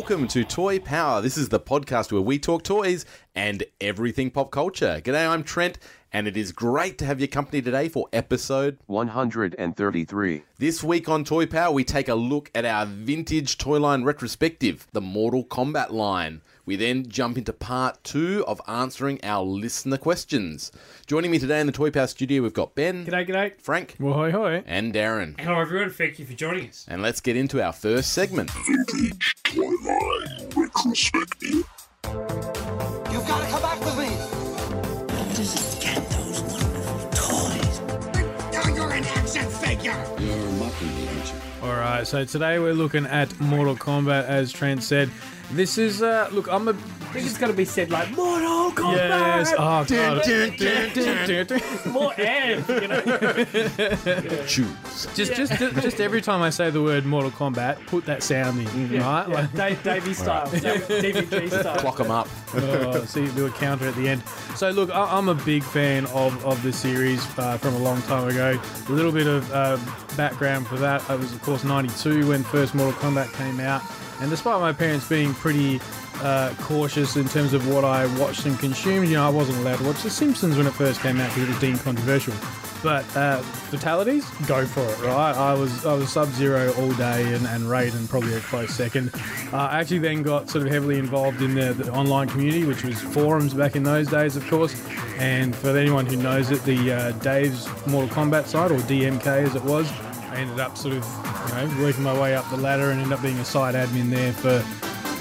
[0.00, 1.20] Welcome to Toy Power.
[1.20, 3.04] This is the podcast where we talk toys
[3.34, 4.98] and everything pop culture.
[5.04, 5.78] G'day, I'm Trent,
[6.10, 10.42] and it is great to have your company today for episode 133.
[10.58, 14.86] This week on Toy Power, we take a look at our vintage toy line retrospective,
[14.92, 16.40] the Mortal Kombat line.
[16.70, 20.70] We then jump into part two of answering our listener questions.
[21.04, 23.60] Joining me today in the Toy Power studio, we've got Ben, G'day, g'day.
[23.60, 24.62] Frank, Well, hoi, hoi.
[24.66, 25.34] and Darren.
[25.40, 25.90] Hello, everyone.
[25.90, 26.86] Thank you for joining us.
[26.88, 28.52] And let's get into our first segment.
[28.52, 31.50] Vintage Toyline Retrospective.
[31.50, 34.16] You've got to come back with me.
[35.34, 37.80] doesn't get those wonderful toys.
[38.52, 39.96] Now you're an action figure.
[40.20, 41.34] You're mocking me, aren't you?
[41.64, 45.10] All right, so today we're looking at Mortal Kombat, as Trent said.
[45.52, 46.72] This is, uh, look, I'm a.
[46.72, 48.94] I think it's going to be said like Mortal Kombat.
[48.94, 49.88] Yes, oh, God.
[49.88, 51.46] Dun, dun, dun, dun,
[51.84, 51.92] dun.
[51.92, 53.00] More amp, you know.
[54.46, 55.08] Choose.
[55.16, 58.66] Just, just, just every time I say the word Mortal Kombat, put that sound in,
[58.66, 58.92] right?
[58.92, 61.78] Yeah, Like, Dave, Davey style, DVG style.
[61.78, 62.28] Clock them up.
[62.54, 64.22] oh, so you do a counter at the end.
[64.54, 68.00] So look, I- I'm a big fan of, of the series uh, from a long
[68.02, 68.56] time ago.
[68.88, 69.78] A little bit of uh,
[70.16, 71.02] background for that.
[71.10, 73.82] I was of course 92 when first Mortal Kombat came out,
[74.20, 75.80] and despite my parents being pretty
[76.16, 79.78] uh, cautious in terms of what I watched and consumed, you know, I wasn't allowed
[79.78, 82.34] to watch The Simpsons when it first came out because it was deemed controversial.
[82.82, 83.38] But uh,
[83.68, 85.34] fatalities, go for it, right?
[85.34, 89.10] I was I was Sub Zero all day and, and Raiden probably a close second.
[89.52, 92.82] Uh, I actually then got sort of heavily involved in the, the online community, which
[92.82, 94.74] was forums back in those days, of course.
[95.18, 99.54] And for anyone who knows it, the uh, Dave's Mortal Kombat site, or DMK as
[99.54, 99.90] it was,
[100.30, 101.04] I ended up sort of
[101.48, 104.10] you know working my way up the ladder and ended up being a site admin
[104.10, 104.62] there for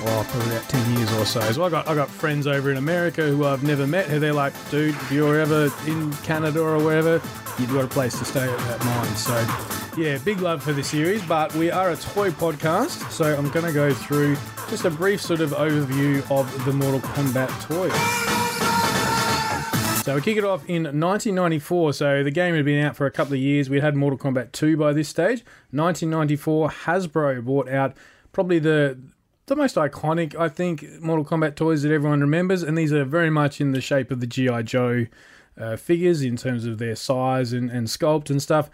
[0.06, 1.42] well, probably about 10 years or so.
[1.52, 4.34] So I got I got friends over in America who I've never met who they're
[4.34, 7.22] like, dude, if you're ever in Canada or wherever,
[7.58, 9.16] you've got a place to stay at that mine.
[9.16, 13.50] So yeah, big love for the series, but we are a toy podcast, so I'm
[13.50, 14.38] going to go through
[14.70, 18.28] just a brief sort of overview of the Mortal Kombat toys.
[20.09, 21.94] So we kick it off in 1994.
[21.94, 23.70] So the game had been out for a couple of years.
[23.70, 25.44] We had Mortal Kombat 2 by this stage.
[25.70, 27.94] 1994, Hasbro bought out
[28.31, 28.97] probably the
[29.46, 33.30] the most iconic, I think, Mortal Kombat toys that everyone remembers, and these are very
[33.30, 35.06] much in the shape of the GI Joe
[35.59, 38.72] uh, figures in terms of their size and, and sculpt and stuff.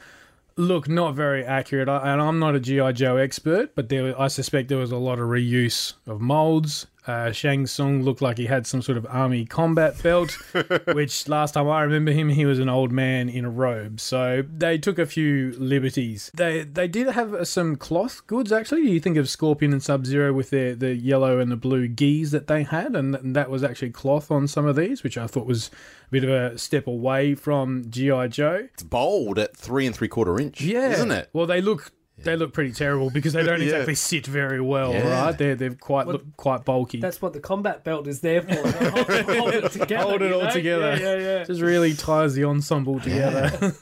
[0.55, 4.29] Look, not very accurate, I- and I'm not a GI Joe expert, but there, I
[4.29, 6.87] suspect there was a lot of reuse of molds.
[7.07, 10.31] Uh, Shang Tsung looked like he had some sort of army combat belt,
[10.93, 13.99] which last time I remember him, he was an old man in a robe.
[13.99, 16.31] So they took a few liberties.
[16.33, 18.89] They they did have uh, some cloth goods actually.
[18.89, 22.31] You think of Scorpion and Sub Zero with their the yellow and the blue gis
[22.31, 25.27] that they had, and, and that was actually cloth on some of these, which I
[25.27, 25.69] thought was
[26.07, 28.67] a bit of a step away from GI Joe.
[28.73, 30.61] It's bold at three and three quarter inch.
[30.61, 31.29] Yeah, Isn't it?
[31.33, 31.91] Well, they look.
[32.17, 33.65] They look pretty terrible because they don't Yeah.
[33.65, 35.25] exactly sit very well, Yeah.
[35.25, 35.37] right?
[35.37, 36.99] They're they're quite look quite bulky.
[37.01, 38.53] That's what the combat belt is there for.
[38.89, 40.03] hold, hold it together.
[40.09, 40.49] hold it you all know?
[40.51, 40.95] together.
[40.97, 41.43] Yeah, yeah, yeah.
[41.43, 43.73] Just really ties the ensemble together.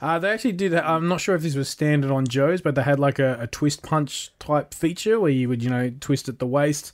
[0.00, 0.72] uh, they actually did.
[0.72, 0.88] That.
[0.88, 3.46] I'm not sure if this was standard on Joe's, but they had like a, a
[3.46, 6.92] twist punch type feature where you would, you know, twist at the waist,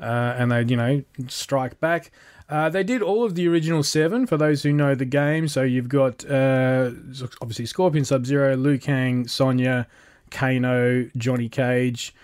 [0.00, 2.10] uh, and they'd, you know, strike back.
[2.48, 5.46] Uh, they did all of the original seven for those who know the game.
[5.46, 6.90] So you've got uh,
[7.40, 9.86] obviously Scorpion, Sub Zero, Liu Kang, Sonya,
[10.30, 12.14] Kano, Johnny Cage.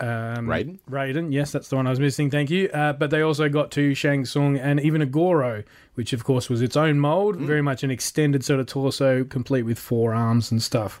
[0.00, 0.78] Um, Raiden?
[0.90, 2.30] Raiden, yes, that's the one I was missing.
[2.30, 2.70] Thank you.
[2.70, 5.62] Uh, but they also got to Shang Tsung and even a Goro,
[5.94, 9.64] which of course was its own mold, very much an extended sort of torso, complete
[9.64, 11.00] with four arms and stuff.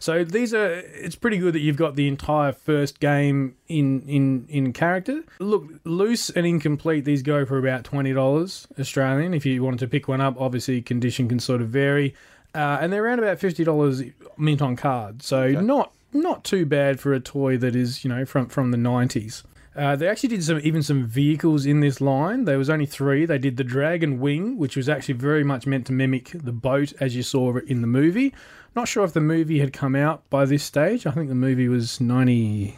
[0.00, 0.70] So these are.
[0.70, 5.24] It's pretty good that you've got the entire first game in in in character.
[5.40, 7.04] Look, loose and incomplete.
[7.04, 9.34] These go for about twenty dollars Australian.
[9.34, 12.14] If you wanted to pick one up, obviously condition can sort of vary,
[12.54, 14.02] uh, and they're around about fifty dollars
[14.36, 15.22] mint on card.
[15.22, 18.76] So not not too bad for a toy that is you know from from the
[18.76, 19.42] nineties.
[19.76, 22.44] Uh, they actually did some even some vehicles in this line.
[22.44, 23.26] There was only three.
[23.26, 26.92] They did the Dragon Wing, which was actually very much meant to mimic the boat
[27.00, 28.34] as you saw it in the movie.
[28.74, 31.06] Not sure if the movie had come out by this stage.
[31.06, 32.76] I think the movie was 90,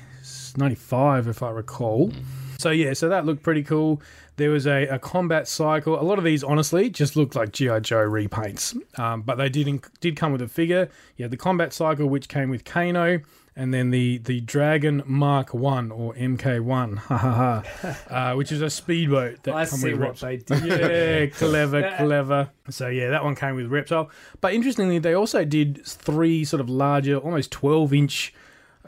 [0.57, 2.13] 95, if I recall.
[2.61, 4.03] So yeah, so that looked pretty cool.
[4.37, 6.01] There was a, a combat cycle.
[6.01, 9.83] A lot of these, honestly, just looked like GI Joe repaints, um, but they did
[10.01, 10.89] did come with a figure.
[11.17, 13.21] You had the combat cycle, which came with Kano,
[13.57, 17.97] and then the the Dragon Mark One or MK1, ha ha ha,
[18.33, 20.21] uh, which is a speedboat that I come see with what reps.
[20.21, 20.65] they did.
[20.65, 22.51] Yeah, clever, clever.
[22.71, 24.11] So yeah, that one came with Reptile.
[24.41, 28.33] But interestingly, they also did three sort of larger, almost twelve inch,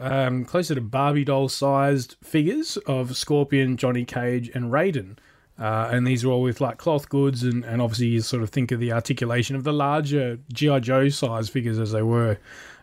[0.03, 5.17] um, closer to Barbie doll sized figures of Scorpion, Johnny Cage, and Raiden.
[5.59, 8.51] Uh, and these are all with like cloth goods, and, and obviously you sort of
[8.51, 12.39] think of the articulation of the larger GI Joe size figures as they were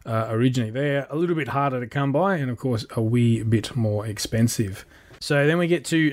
[0.06, 0.70] uh, originally.
[0.72, 4.06] They're a little bit harder to come by, and of course a wee bit more
[4.06, 4.86] expensive.
[5.20, 6.12] So then we get to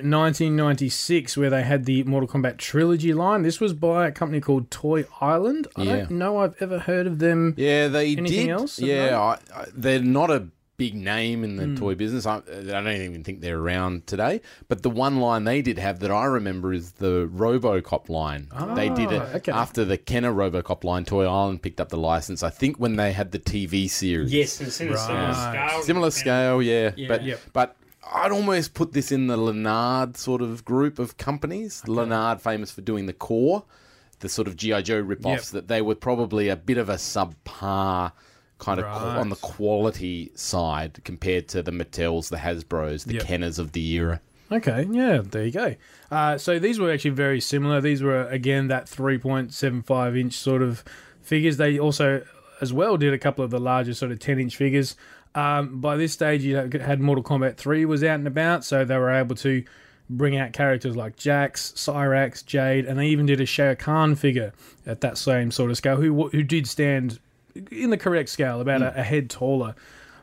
[0.51, 3.43] 1996, where they had the Mortal Kombat trilogy line.
[3.43, 5.69] This was by a company called Toy Island.
[5.77, 5.97] I Yeah.
[5.99, 7.55] don't know I've ever heard of them.
[7.57, 8.49] Yeah, they Anything did.
[8.51, 9.17] else Yeah.
[9.21, 11.75] I, I, they're not a big name in the Hmm.
[11.77, 12.27] toy business.
[12.27, 14.41] I, I don't even think they're around today.
[14.69, 18.49] But the one line they did have that I remember is the RoboCop line.
[18.75, 19.53] they did it Ah, okay.
[19.53, 21.05] after the Kenner RoboCop line.
[21.05, 22.43] Toy Island picked up the license.
[22.43, 24.33] I think when they had the TV series.
[24.33, 25.69] Yes, and similar, similar Right.
[25.71, 25.83] scale.
[25.83, 26.91] Similar scale, yeah.
[27.09, 27.41] But Yep.
[27.53, 27.77] but
[28.13, 31.83] I'd almost put this in the Lanard sort of group of companies.
[31.87, 33.65] Lanard famous for doing the Corps,
[34.21, 35.53] the sort of GI Joe rip-offs Yep.
[35.53, 38.13] that they were probably a bit of a subpar
[38.59, 43.23] kind of qu- on the quality side compared to the Mattels, the Hasbros, the Yep.
[43.25, 44.21] Kenners of the era.
[44.51, 45.75] Okay, yeah, there you go.
[46.11, 47.81] Uh, so these were actually very similar.
[47.81, 50.85] These were again that 3.75 inch sort of
[51.23, 51.57] figures.
[51.57, 52.23] They also,
[52.61, 54.97] as well, did a couple of the larger sort of 10 inch figures.
[55.35, 58.97] Um, by this stage, you had Mortal Kombat 3 was out and about, so they
[58.97, 59.65] were able to
[60.09, 64.53] bring out characters like Jax, Cyrax, Jade, and they even did a Shao Kahn figure
[64.87, 67.19] at that same sort of scale, who who did stand
[67.71, 69.75] in the correct scale, about a, a head taller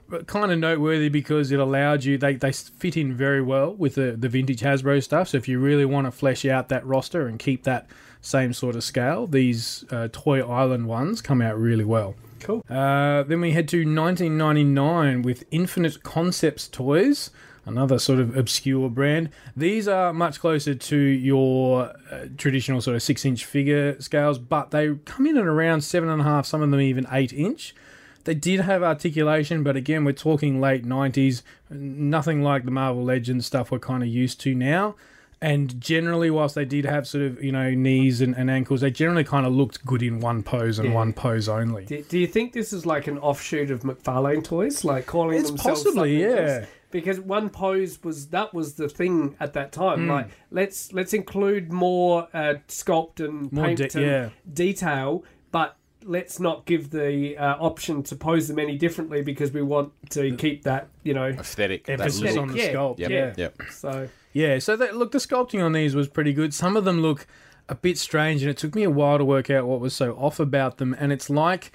[0.10, 3.96] But kind of noteworthy because it allowed you they, they fit in very well with
[3.96, 5.30] the, the vintage Hasbro stuff.
[5.30, 7.88] So if you really want to flesh out that roster and keep that
[8.22, 12.16] same sort of scale, these uh, Toy Island ones come out really well.
[12.40, 12.64] Cool.
[12.70, 17.32] Uh, then we head to 1999 with Infinite Concepts Toys,
[17.66, 19.30] another sort of obscure brand.
[19.56, 24.72] These are much closer to your uh, traditional sort of six inch figure scales, but
[24.72, 27.74] they come in at around seven and a half, some of them even eight inch.
[28.26, 33.46] They did have articulation, but again, we're talking late 90s, nothing like the Marvel Legends
[33.46, 34.96] stuff we're kind of used to now.
[35.42, 38.92] And generally, whilst they did have sort of, you know, knees and, and ankles, they
[38.92, 40.94] generally kind of looked good in one pose and Yeah.
[40.96, 41.84] one pose only.
[41.84, 45.50] Do, do you think this is like an offshoot of McFarlane toys, like calling It's
[45.50, 46.28] themselves possibly, yeah.
[46.62, 46.68] else?
[46.94, 50.04] Because one pose was that was the thing at that time.
[50.06, 50.10] Hmm.
[50.12, 54.30] Like let's let's include more uh, sculpt and More paint de- and yeah.
[54.54, 55.76] detail, but
[56.06, 60.36] let's not give the uh, option to pose them any differently because we want to
[60.38, 61.28] keep that you know.
[61.28, 61.90] Aesthetic.
[61.90, 62.38] Emphasis look.
[62.38, 63.00] on the Yeah, sculpt.
[63.00, 63.34] Yep, Yeah.
[63.38, 63.56] yep.
[63.72, 66.54] So Yeah, so that, look, the sculpting on these was pretty good.
[66.54, 67.26] Some of them look
[67.70, 70.14] a bit strange, and it took me a while to work out what was so
[70.14, 70.96] off about them.
[71.00, 71.72] And it's like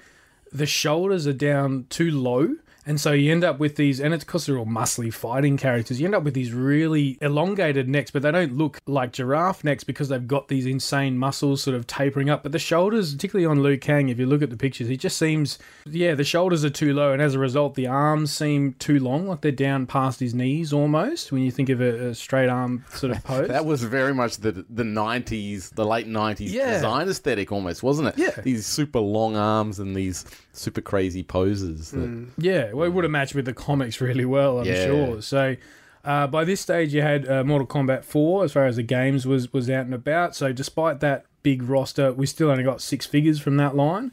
[0.51, 2.55] the shoulders are down too low.
[2.89, 6.01] And so you end up with these, and it's because they're all muscly fighting characters.
[6.01, 9.83] You end up with these really elongated necks, but they don't look like giraffe necks
[9.83, 12.41] because they've got these insane muscles sort of tapering up.
[12.41, 15.17] But the shoulders, particularly on Liu Kang, if you look at the pictures, he just
[15.19, 18.97] seems, yeah, the shoulders are too low, and as a result, the arms seem too
[18.99, 21.31] long, like they're down past his knees almost.
[21.31, 24.37] When you think of a, a straight arm sort of pose, That was very much
[24.37, 26.73] the the nineties, the late nineties Yeah.
[26.73, 28.17] design aesthetic, almost, wasn't it?
[28.17, 28.41] Yeah.
[28.41, 31.91] These super long arms and these super crazy poses.
[31.91, 34.85] That, Yeah, well, it would have matched with the comics really well, I'm Yeah.
[34.85, 35.21] sure.
[35.21, 35.55] So,
[36.03, 39.25] uh, by this stage, you had uh, Mortal Kombat 4 as far as the games
[39.25, 40.35] was was out and about.
[40.35, 44.11] So, despite that big roster, we still only got six figures from that line.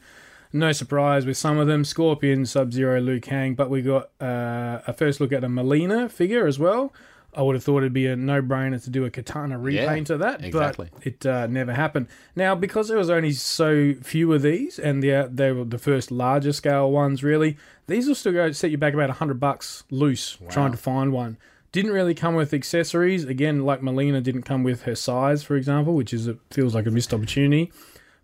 [0.53, 4.81] No surprise with some of them Scorpion, Sub Zero, Liu Kang, but we got uh,
[4.87, 6.93] a first look at a Mileena figure as well.
[7.37, 10.21] I would have thought it'd be a no brainer to do a Kitana repaint of
[10.21, 10.89] that, exactly.
[10.93, 12.07] but it uh, never happened.
[12.35, 16.11] Now, because there was only so few of these, and they they were the first
[16.11, 20.39] larger scale ones, really, these will still go set you back about hundred bucks loose
[20.49, 21.37] trying to find one.
[21.73, 23.25] Didn't really come with accessories.
[23.25, 26.87] Again, like Mileena didn't come with her size, for example, which is it feels like
[26.87, 27.71] a missed opportunity.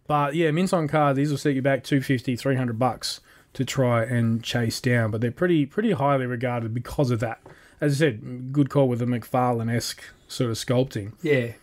[0.07, 3.21] But yeah, mints on card, these will set you back 250, 300 bucks
[3.53, 5.11] to try and chase down.
[5.11, 7.41] But they're pretty pretty highly regarded because of that.
[7.83, 11.15] As I said, good call with the McFarlane esque sort of sculpting.
[11.21, 11.55] yeah,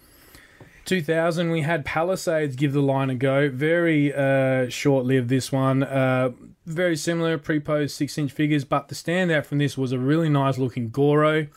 [0.84, 3.50] 2000, we had Palisades give the line a go.
[3.50, 5.82] Very uh, short lived, this one.
[5.82, 6.32] Uh,
[6.66, 10.28] very similar, pre posed six inch figures, but the standout from this was a really
[10.28, 11.48] nice looking Goro.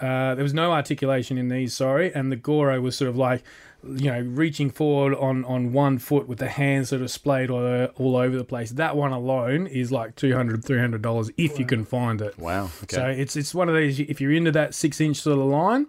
[0.00, 3.42] Uh, there was no articulation in these, sorry, and the Goro was sort of like,
[3.82, 7.84] you know, reaching forward on, on one foot with the hands sort of splayed all,
[7.96, 8.70] all over the place.
[8.70, 12.38] That one alone is like $200, $300 if you can find it.
[12.38, 12.70] wow.
[12.84, 12.96] Okay.
[12.96, 15.86] So it's it's one of these, if you're into that six inch sort of line,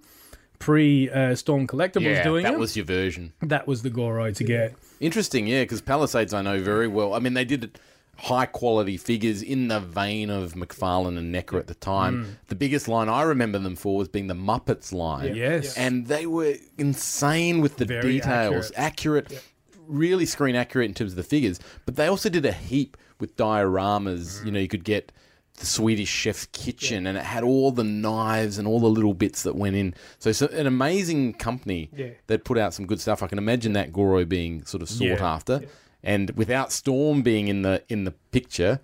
[0.59, 3.33] pre uh, Storm Collectibles yeah, doing that it, was your version.
[3.41, 4.75] that was the Goro to get.
[4.99, 7.13] Interesting, yeah, because Palisades I know very well.
[7.13, 7.79] I mean, they did it.
[8.21, 12.25] High quality figures in the vein of McFarlane and NECA at the time.
[12.25, 12.47] Mm.
[12.47, 15.35] The biggest line I remember them for was being the Muppets line.
[15.35, 15.77] Yes.
[15.77, 18.71] And they were insane with the Very details.
[18.75, 19.41] Accurate,
[19.87, 21.59] really screen accurate in terms of the figures.
[21.85, 24.41] But they also did a heap with dioramas.
[24.41, 24.45] Mm.
[24.45, 25.11] You know, you could get
[25.59, 29.43] the Swedish chef's kitchen and it had all the knives and all the little bits
[29.43, 29.93] that went in.
[30.17, 32.11] So it's an amazing company Yeah.
[32.27, 33.21] that put out some good stuff.
[33.21, 35.25] I can imagine that Goro being sort of sought Yeah.
[35.33, 35.61] after.
[36.03, 38.79] And without Storm being in the in the picture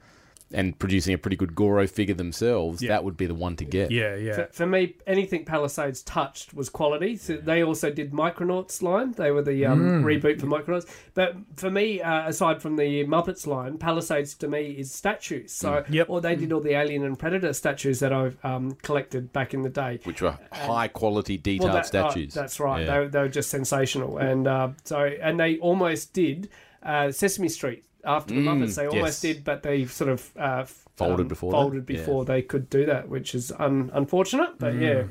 [0.54, 2.90] and producing a pretty good Goro figure themselves, Yeah.
[2.90, 3.90] that would be the one to get.
[3.90, 4.36] Yeah, yeah.
[4.36, 7.18] For, for me, anything Palisades touched was quality.
[7.18, 9.14] So they also did Micronauts line.
[9.14, 10.86] They were the um, reboot for Micronauts.
[11.16, 15.52] But for me, uh, aside from the Muppets line, Palisades to me is statues.
[15.52, 16.10] So, Yep.
[16.12, 19.64] or they did all the Alien and Predator statues that I've um, collected back in
[19.64, 20.00] the day.
[20.04, 22.34] Which were high quality detailed that- oh, statues.
[22.36, 22.82] that's right.
[22.86, 22.92] Yeah.
[22.94, 26.50] They, were- they were just sensational, and uh, so and they almost did
[26.86, 28.76] uh, Sesame Street after the Muppets.
[28.76, 29.20] They almost Mm, yes.
[29.22, 31.58] did, but they sort of uh, f- Folded before that?
[31.58, 34.58] folded before they could do that, which is un- unfortunate.
[34.60, 34.94] But yeah.
[35.04, 35.10] Mm.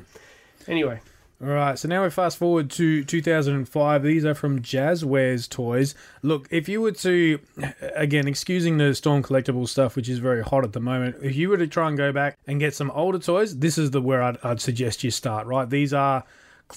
[0.67, 0.99] Anyway,
[1.41, 4.01] All right, so now we fast forward to 2005.
[4.03, 5.93] These are from Jazzwares Toys.
[6.23, 7.39] Look, if you were to,
[7.95, 11.49] again, excusing the Storm collectible stuff, which is very hot at the moment, if you
[11.49, 14.23] were to try and go back and get some older toys, this is the where
[14.23, 15.45] I'd, I'd suggest you start.
[15.45, 16.23] Right, these are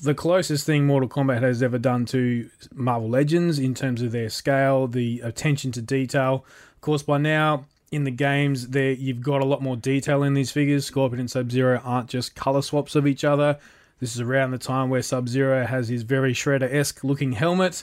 [0.02, 4.28] the closest thing Mortal Kombat has ever done to Marvel Legends in terms of their
[4.28, 6.44] scale, the attention to detail.
[6.74, 10.34] Of course, by now in the games, there you've got a lot more detail in
[10.34, 10.84] these figures.
[10.84, 13.58] Scorpion and Sub Zero aren't just color swaps of each other.
[14.00, 17.82] This is around the time where Sub Zero has his very Shredder esque looking helmet,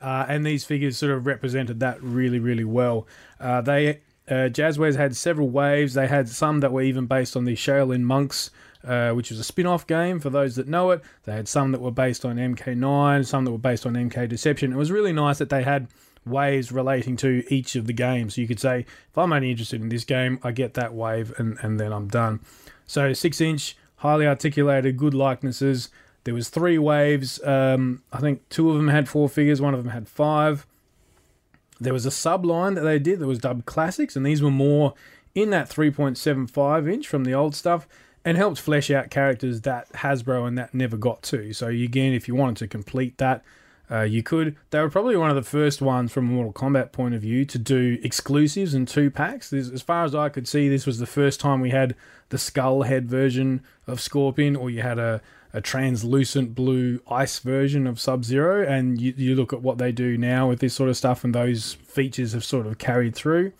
[0.00, 3.06] uh, and these figures sort of represented that really, really well.
[3.38, 5.94] Uh, they uh, Jazzwares had several waves.
[5.94, 8.50] They had some that were even based on the Shaolin Monks,
[8.84, 11.02] uh, which was a spin off game for those that know it.
[11.24, 14.72] They had some that were based on MK9, some that were based on MK Deception.
[14.72, 15.88] It was really nice that they had
[16.24, 18.34] waves relating to each of the games.
[18.34, 21.32] So you could say, if I'm only interested in this game, I get that wave
[21.38, 22.40] and, and then I'm done.
[22.86, 25.88] So six inch, highly articulated, good likenesses.
[26.24, 27.42] There was three waves.
[27.42, 30.66] Um, I think two of them had four figures, one of them had five.
[31.80, 34.52] There was a sub line that they did that was dubbed classics, and these were
[34.52, 34.94] more
[35.34, 37.88] in that 3.75 inch from the old stuff
[38.24, 41.52] and helped flesh out characters that Hasbro and that never got to.
[41.52, 43.42] So again, if you wanted to complete that,
[43.90, 44.56] uh, you could.
[44.70, 47.44] They were probably one of the first ones from a Mortal Kombat point of view
[47.44, 49.50] to do exclusives and two packs.
[49.50, 51.94] This, as far as I could see, this was the first time we had
[52.30, 55.20] the skull head version of Scorpion, or you had a,
[55.52, 58.66] a translucent blue ice version of Sub Zero.
[58.66, 61.34] And you, you look at what they do now with this sort of stuff, and
[61.34, 63.52] those features have sort of carried through.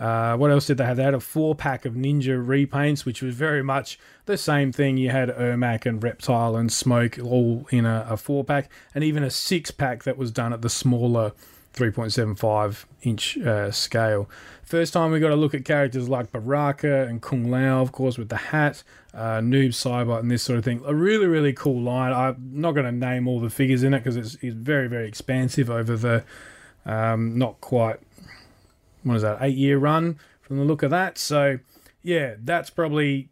[0.00, 0.96] Uh, what else did they have?
[0.96, 4.96] They had a four pack of Ninja repaints, which was very much the same thing.
[4.96, 9.22] You had Ermac and Reptile and Smoke all in a, a four pack, and even
[9.22, 11.32] a six pack that was done at the smaller
[11.74, 14.28] 3.75 inch uh, scale.
[14.64, 18.16] First time we got to look at characters like Baraka and Kung Lao, of course,
[18.16, 20.80] with the hat, uh, Noob Saibot, and this sort of thing.
[20.86, 22.12] A really, really cool line.
[22.12, 25.06] I'm not going to name all the figures in it because it's, it's very, very
[25.06, 26.24] expansive over the
[26.86, 27.98] um, not quite
[29.02, 31.18] what is that eight year run from the look of that.
[31.18, 31.58] So
[32.02, 33.28] yeah that's probably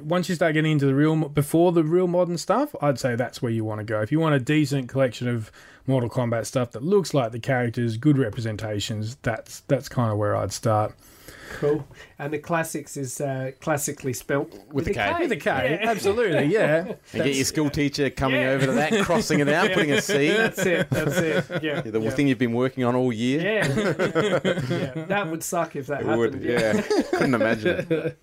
[0.00, 3.42] once you start getting into the real before the real modern stuff i'd say that's
[3.42, 4.00] where you want to go.
[4.00, 5.50] If you want a decent collection of
[5.86, 10.36] mortal kombat stuff that looks like the characters good representations that's that's kind of where
[10.36, 10.94] i'd start
[11.58, 11.86] cool.
[12.18, 15.14] And the classics is uh, classically spelt With a K.
[15.20, 18.50] with a k absolutely yeah and get your school teacher coming Yeah.
[18.50, 20.28] over to that, crossing it out, putting a C.
[20.28, 20.90] That's it.
[20.90, 21.62] That's it.
[21.62, 21.80] Yeah.
[21.80, 22.10] The yeah.
[22.10, 23.40] thing you've been working on all year.
[23.40, 23.66] Yeah.
[24.94, 25.04] yeah.
[25.06, 26.18] That would suck if that It happened.
[26.34, 26.80] would, yeah.
[27.10, 28.18] Couldn't imagine it.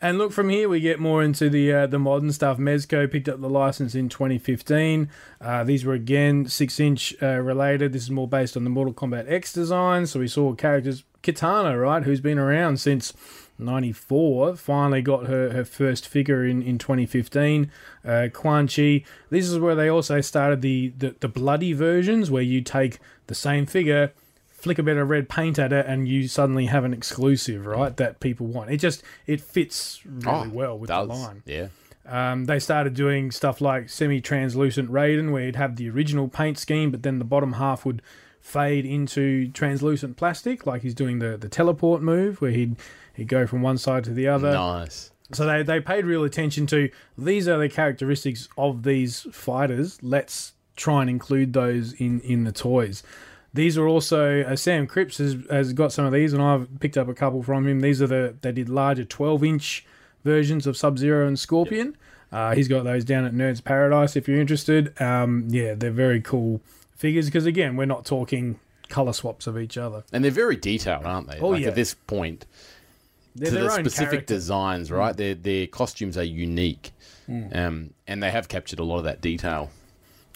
[0.00, 2.58] And look, from here we get more into the uh, the modern stuff.
[2.58, 5.08] Mezco picked up the license in 2015.
[5.40, 7.94] Uh, these were again six inch uh, related.
[7.94, 10.06] This is more based on the Mortal Kombat X design.
[10.06, 13.12] So we saw characters Kitana, right, who's been around since
[13.58, 17.70] 94, finally got her, her first figure in, in 2015.
[18.04, 19.02] Uh, Quan Chi.
[19.30, 23.34] This is where they also started the, the, the bloody versions, where you take the
[23.34, 24.12] same figure,
[24.48, 27.96] flick a bit of red paint at it, and you suddenly have an exclusive, right,
[27.96, 28.70] that people want.
[28.70, 31.08] It just it fits really Oh, well with does.
[31.08, 31.42] the line.
[31.46, 31.68] Yeah.
[32.08, 36.92] Um, they started doing stuff like semi-translucent Raiden, where you'd have the original paint scheme,
[36.92, 38.00] but then the bottom half would
[38.46, 42.76] fade into translucent plastic, like he's doing the, the teleport move, where he'd
[43.14, 44.52] he'd go from one side to the other.
[44.52, 45.10] Nice.
[45.32, 46.88] So they, they paid real attention to
[47.18, 49.98] these are the characteristics of these fighters.
[50.00, 53.02] Let's try and include those in, in the toys.
[53.52, 56.96] These are also uh, Sam Cripps has, has got some of these, and I've picked
[56.96, 57.80] up a couple from him.
[57.80, 59.84] These are the they did larger twelve inch
[60.24, 61.96] versions of Sub Zero and Scorpion.
[62.30, 65.00] Uh, he's got those down at Nerds Paradise if you're interested.
[65.00, 66.60] Um, yeah, they're very cool
[66.96, 70.04] figures because again, we're not talking color swaps of each other.
[70.12, 71.38] And they're very detailed, aren't they?
[71.38, 71.68] Oh, like yeah.
[71.68, 72.46] At this point,
[73.34, 74.34] They're to their the own specific character.
[74.34, 74.36] Mm.
[74.36, 75.16] designs, right?
[75.16, 76.92] Their their costumes are unique,
[77.28, 79.70] um, and they have captured a lot of that detail.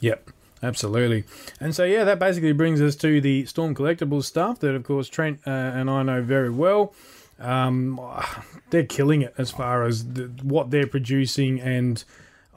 [0.01, 0.31] Yep,
[0.63, 1.25] absolutely.
[1.61, 5.09] And so, yeah, that basically brings us to the Storm Collectibles stuff that, of course,
[5.09, 6.95] Trent uh, and I know very well.
[7.39, 8.01] Um,
[8.71, 11.61] they're killing it as far as the, what they're producing.
[11.61, 12.03] And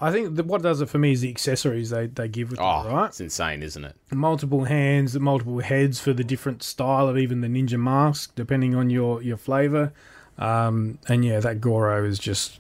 [0.03, 2.60] I think that what does it for me is the accessories they, they give with
[2.60, 3.05] Oh, it, right?
[3.07, 3.95] it's insane, isn't it?
[4.12, 8.89] Multiple hands, multiple heads for the different style of even the ninja mask, depending on
[8.89, 9.93] your, your flavor.
[10.38, 12.60] Um, and yeah, that Goro is just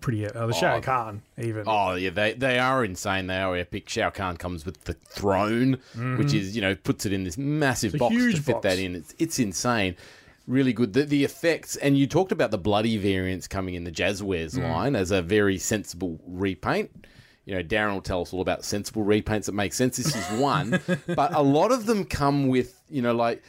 [0.00, 0.26] pretty.
[0.26, 1.64] Uh, the Shao Kahn, even.
[1.66, 3.26] Oh yeah, they they are insane.
[3.26, 3.88] They are epic.
[3.88, 5.78] Shao Kahn comes with the throne,
[6.16, 7.98] which is you know puts it in this massive Mm-hmm.
[7.98, 8.62] Box to fit box.
[8.62, 8.94] that in.
[8.94, 9.96] It's it's insane.
[10.46, 10.92] Really good.
[10.92, 14.70] The, the effects, and you talked about the bloody variants coming in the Jazzwares Mm.
[14.70, 17.06] line as a very sensible repaint.
[17.46, 19.96] You know, Darren will tell us all about sensible repaints that make sense.
[19.96, 23.42] This is one, but a lot of them come with, you know, like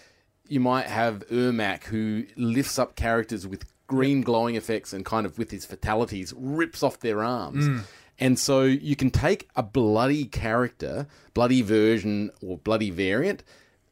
[0.47, 5.37] you might have Ermac who lifts up characters with green glowing effects and kind of
[5.37, 7.67] with his fatalities rips off their arms.
[7.67, 7.83] Mm.
[8.19, 13.43] And so you can take a bloody character, bloody version or bloody variant,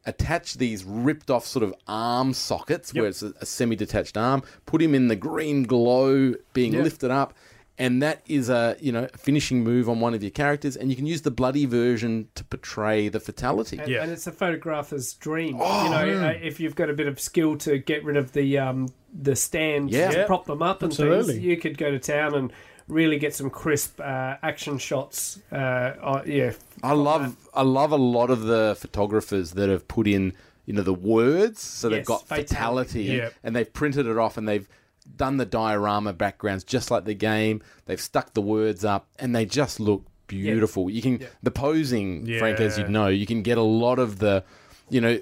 [0.06, 4.44] attach these ripped off sort of arm sockets where it's a, a semi detached arm,
[4.66, 6.82] put him in the green glow being Yeah.
[6.84, 7.34] lifted up.
[7.80, 10.92] And that is a you know a finishing move on one of your characters, and
[10.92, 13.80] you can use the bloody version to portray the fatality.
[13.80, 14.04] And, Yeah.
[14.04, 15.58] and it's a photographer's dream.
[15.60, 18.34] Oh, you know, uh, if you've got a bit of skill to get rid of
[18.34, 20.12] the um, the stands Yeah.
[20.12, 20.26] to Yeah.
[20.28, 21.34] prop them up and Absolutely.
[21.34, 22.54] things, you could go to town and
[22.88, 25.40] really get some crisp uh, action shots.
[25.52, 26.52] Uh, uh, yeah,
[26.84, 30.34] I love I love a lot of the photographers that have put in
[30.66, 32.46] you know the words so they've got fatality.
[32.48, 33.30] fatality Yeah.
[33.44, 34.68] and they've printed it off and they've
[35.04, 39.46] done the diorama backgrounds just like the game they've stuck the words up and they
[39.46, 43.62] just look beautiful you can the posing Frank as you'd know you can get a
[43.64, 44.44] lot of the
[44.90, 45.20] you know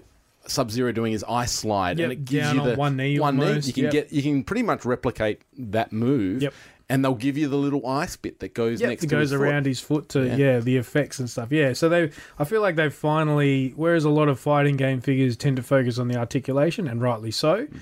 [0.47, 2.95] Sub Zero doing his ice slide Yep, and it gives down you on the one
[2.97, 3.91] knee one knee you can yep.
[3.91, 6.53] get you can pretty much replicate that move Yep.
[6.89, 9.29] and they'll give you the little ice bit that goes Yep, next it to goes
[9.29, 9.43] his foot.
[9.47, 10.35] around his foot to Yeah.
[10.35, 10.59] yeah.
[10.59, 11.51] the effects and stuff.
[11.51, 15.36] Yeah, so they I feel like they've finally whereas a lot of fighting game figures
[15.38, 17.65] tend to focus on the articulation and rightly so.
[17.65, 17.79] Mm.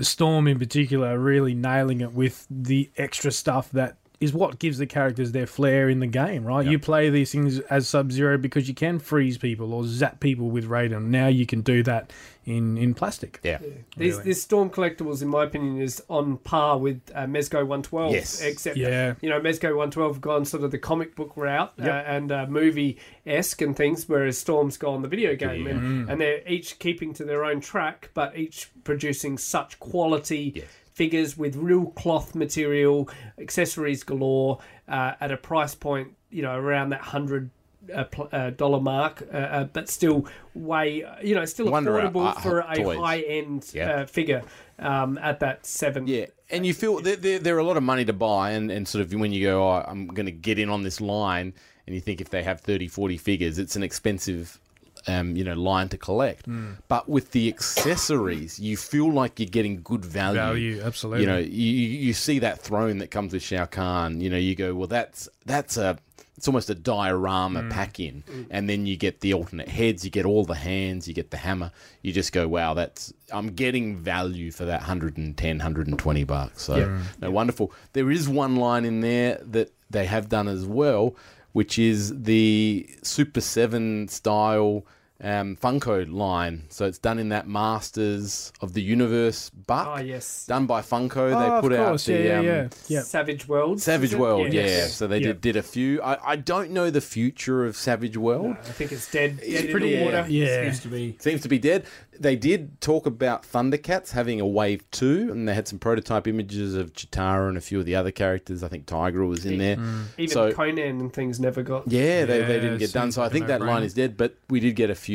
[0.00, 4.86] Storm in particular really nailing it with the extra stuff that is what gives the
[4.86, 6.64] characters their flair in the game, right?
[6.64, 10.48] You play these things as Sub Zero because you can freeze people or zap people
[10.50, 11.06] with Raiden.
[11.06, 12.12] Now you can do that
[12.44, 13.38] in in plastic.
[13.42, 13.58] yeah
[13.96, 14.24] These, Really.
[14.24, 18.12] this Storm Collectibles, in my opinion, is on par with uh, Mezco 112.
[18.12, 18.40] Yes.
[18.40, 19.14] Except, Yeah.
[19.20, 22.98] you know, Mezco 112 gone sort of the comic book route uh, and uh, movie
[23.26, 25.66] esque and things, whereas Storm's gone the video game.
[25.66, 25.70] Mm.
[25.70, 30.64] And, and they're each keeping to their own track, but each producing such quality.
[30.92, 36.90] Figures with real cloth material, accessories galore, uh, at a price point, you know, around
[36.90, 37.50] that hundred
[37.92, 42.40] uh, uh, dollar mark, uh, uh, but still way, you know, still Wonder, affordable uh,
[42.40, 42.98] for a toys.
[42.98, 44.42] high end uh, figure
[44.78, 46.06] um, at that seven.
[46.06, 48.70] Yeah, and you feel there, there, there are a lot of money to buy, and,
[48.70, 51.52] and sort of when you go, oh, I'm going to get in on this line,
[51.86, 54.60] and you think if they have 30, 40 figures, it's an expensive,
[55.06, 56.46] um, you know, line to collect.
[56.46, 56.72] Hmm.
[56.88, 60.38] But with the accessories, you feel like you're getting good value.
[60.40, 61.22] Value, absolutely.
[61.22, 64.20] You know, you, you see that throne that comes with Shao Kahn.
[64.20, 65.98] You know, you go, well, that's that's a
[66.36, 67.68] it's almost a diorama Hmm.
[67.68, 71.14] pack in, and then you get the alternate heads, you get all the hands, you
[71.14, 71.70] get the hammer.
[72.00, 76.62] You just go, wow, that's I'm getting value for that 110, 120 bucks.
[76.62, 77.72] So no wonderful.
[77.92, 81.14] There is one line in there that they have done as well,
[81.52, 84.84] which is the Super Seven style.
[85.24, 89.88] Um, Funko line, so it's done in that Masters of the Universe buck.
[89.98, 90.46] Oh, yes.
[90.46, 91.32] done by Funko.
[91.32, 92.08] Oh, they of put course.
[92.08, 92.68] out the yeah, um, yeah, yeah.
[92.88, 93.04] Yep.
[93.04, 93.80] Savage World.
[93.80, 94.86] Savage World, yeah.
[94.86, 95.28] So they Yeah.
[95.28, 96.02] did, did a few.
[96.02, 98.56] I, I don't know the future of Savage World.
[98.60, 99.38] I think it's dead.
[99.38, 100.26] dead in pretty- the water.
[100.28, 100.64] yeah.
[100.64, 101.16] Seems to be.
[101.20, 101.84] Seems to be dead.
[102.18, 106.74] They did talk about Thundercats having a wave two, and they had some prototype images
[106.74, 108.62] of Cheetara and a few of the other characters.
[108.62, 109.78] I think Tiger was in there.
[110.18, 111.90] Even So- Conan and things never got.
[111.90, 113.12] Yeah, they, they didn't get done.
[113.12, 113.84] So I think that line no-brainer.
[113.86, 114.16] is dead.
[114.16, 115.11] But we did get a few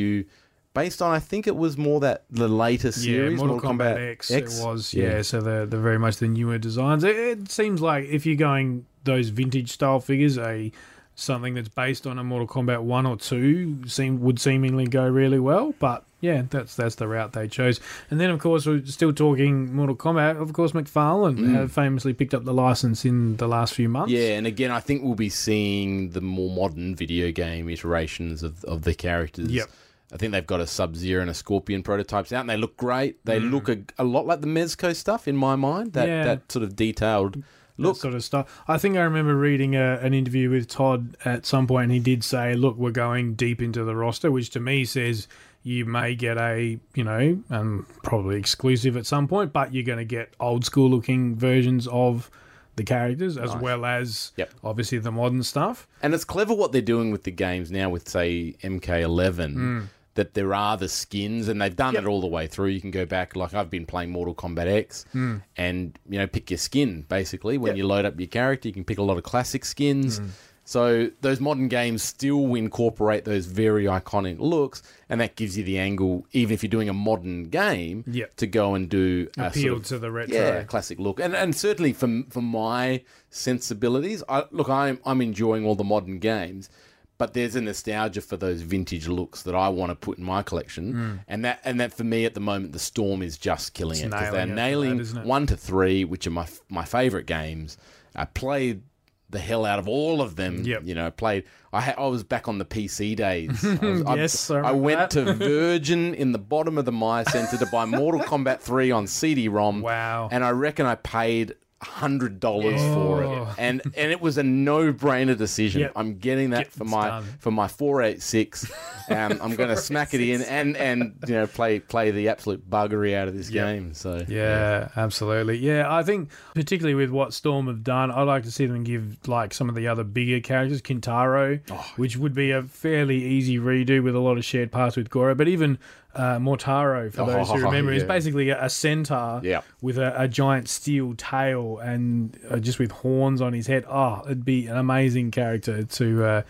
[0.74, 1.14] based on.
[1.14, 4.94] I think it was more that the later series, yeah, Mortal, Kombat, X, It was
[4.94, 5.22] yeah.
[5.22, 7.04] So they're, they're very much the newer designs.
[7.04, 10.72] It, it seems like if you're going those vintage style figures, a
[11.16, 15.40] something that's based on a Mortal Kombat one or two seem would seemingly go really
[15.40, 15.74] well.
[15.80, 17.80] But yeah, that's that's the route they chose.
[18.12, 20.40] And then of course we're still talking Mortal Kombat.
[20.40, 21.54] Of course, McFarlane mm.
[21.56, 24.12] have famously picked up the license in the last few months.
[24.12, 28.64] Yeah, and again, I think we'll be seeing the more modern video game iterations of,
[28.66, 29.52] of the characters.
[29.52, 29.70] Yep.
[30.12, 32.78] I think they've got a Sub Zero and a Scorpion prototypes out, and they look
[32.78, 33.24] great.
[33.26, 33.52] They Mm.
[33.52, 35.94] look a, a lot like the Mezco stuff in my mind.
[35.94, 36.24] That Yeah.
[36.24, 37.44] that sort of detailed that
[37.78, 37.98] look.
[37.98, 38.64] sort of stuff.
[38.68, 42.00] I think I remember reading a, an interview with Todd at some point, and he
[42.00, 45.28] did say, "Look, we're going deep into the roster," which to me says
[45.64, 49.98] you may get a you know um, probably exclusive at some point, but you're going
[50.00, 52.32] to get old school looking versions of
[52.78, 54.54] the characters as well as Yep.
[54.64, 55.88] obviously the modern stuff.
[56.04, 59.88] And it's clever what they're doing with the games now with say MK11
[60.18, 62.04] that there are the skins and they've done Yep.
[62.04, 62.68] it all the way through.
[62.68, 65.38] You can go back like I've been playing Mortal Kombat X hmm.
[65.56, 68.84] and you know pick your skin basically when you load up your character you can
[68.84, 70.18] pick a lot of classic skins.
[70.20, 70.28] Hmm.
[70.66, 75.80] So those modern games still incorporate those very iconic looks and that gives you the
[75.80, 78.36] angle even if you're doing a modern game Yep.
[78.36, 80.36] to go and do a Appeal sort of- to the retro.
[80.36, 85.66] yeah, classic look, and and certainly for for my sensibilities, I look, I'm I'm enjoying
[85.66, 86.70] all the modern games,
[87.18, 90.44] but there's a nostalgia for those vintage looks that I want to put in my
[90.44, 91.16] collection, hmm.
[91.28, 94.12] and that and that for me at the moment, the Storm is just killing it
[94.12, 97.78] because they're nailing that, one to three, which are my my favorite games.
[98.16, 98.84] I played
[99.30, 100.64] the hell out of all of them.
[100.64, 100.84] Yep.
[100.86, 101.44] You know, played.
[101.74, 103.64] I ha- I was back on the PC days.
[103.82, 107.26] I was- Yes, I I, remember went to Virgin in the bottom of the Myer
[107.26, 109.82] Centre to buy Mortal Kombat 3 on CD-ROM.
[109.82, 110.30] Wow.
[110.32, 113.44] And I reckon I paid hundred dollars for Oh.
[113.44, 115.82] it, and and it was a no-brainer decision.
[115.82, 115.92] Yep.
[115.96, 117.24] I'm getting that for my done.
[117.40, 118.70] for my four eight six.
[119.10, 122.70] Um, I'm going to smack it in and and you know play play the absolute
[122.70, 123.66] buggery out of this Yep.
[123.66, 123.94] game.
[123.94, 125.60] So Yeah, absolutely.
[125.60, 129.26] Yeah, I think particularly with what Storm have done, I'd like to see them give
[129.26, 131.86] like some of the other bigger characters, Kintaro, Oh.
[131.96, 135.34] which would be a fairly easy redo with a lot of shared parts with Goro,
[135.36, 135.78] but even
[136.18, 139.62] uh, Motaro, for those who Oh, remember, is basically a, a centaur Yeah.
[139.82, 143.86] with a, a giant steel tail and uh, just with horns on his head.
[143.90, 146.42] Oh, it'd be an amazing character to uh,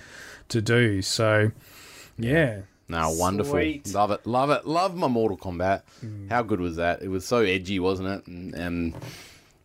[0.50, 1.02] to do.
[1.02, 1.52] So,
[2.18, 2.62] yeah.
[2.90, 3.52] No, wonderful.
[3.52, 3.94] Sweet.
[3.94, 4.26] Love it.
[4.26, 4.66] Love it.
[4.66, 5.82] Love my Mortal Kombat.
[6.04, 6.30] Mm.
[6.30, 7.02] How good was that?
[7.02, 8.28] It was so edgy, wasn't it?
[8.28, 8.96] And, and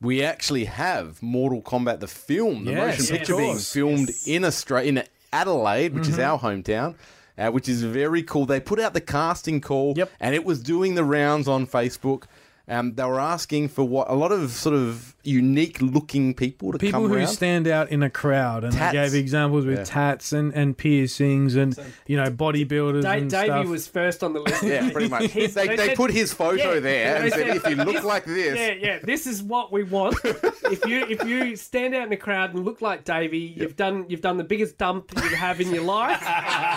[0.01, 3.73] we actually have Mortal Kombat the film, the Yes, motion of picture being course.
[3.73, 6.21] filmed in Australia, in Adelaide, which is Mm-hmm.
[6.33, 6.95] our hometown.
[7.39, 8.45] Uh, which is very cool.
[8.45, 10.11] They put out the casting call, Yep.
[10.21, 12.25] and it was doing the rounds on Facebook.
[12.69, 16.79] Um, they were asking for what a lot of sort of unique looking people to
[16.79, 16.81] come with.
[16.81, 17.27] people come who around.
[17.29, 18.93] stand out in a crowd, and Tats.
[18.93, 19.85] they gave examples with Yeah.
[19.85, 23.67] tats and, and piercings and you know bodybuilders Da- and Davey stuff.
[23.67, 24.63] was first on the list.
[24.63, 25.21] yeah, pretty much.
[25.33, 27.77] they, His- they they said- put his photo Yeah, there and said, said- "If you
[27.85, 28.99] look like this, Yeah, yeah.
[29.03, 30.17] This is what we want.
[30.25, 34.07] if you if you stand out in the crowd and look like Davey, you've done
[34.09, 36.21] you've done the biggest dump you have in your life.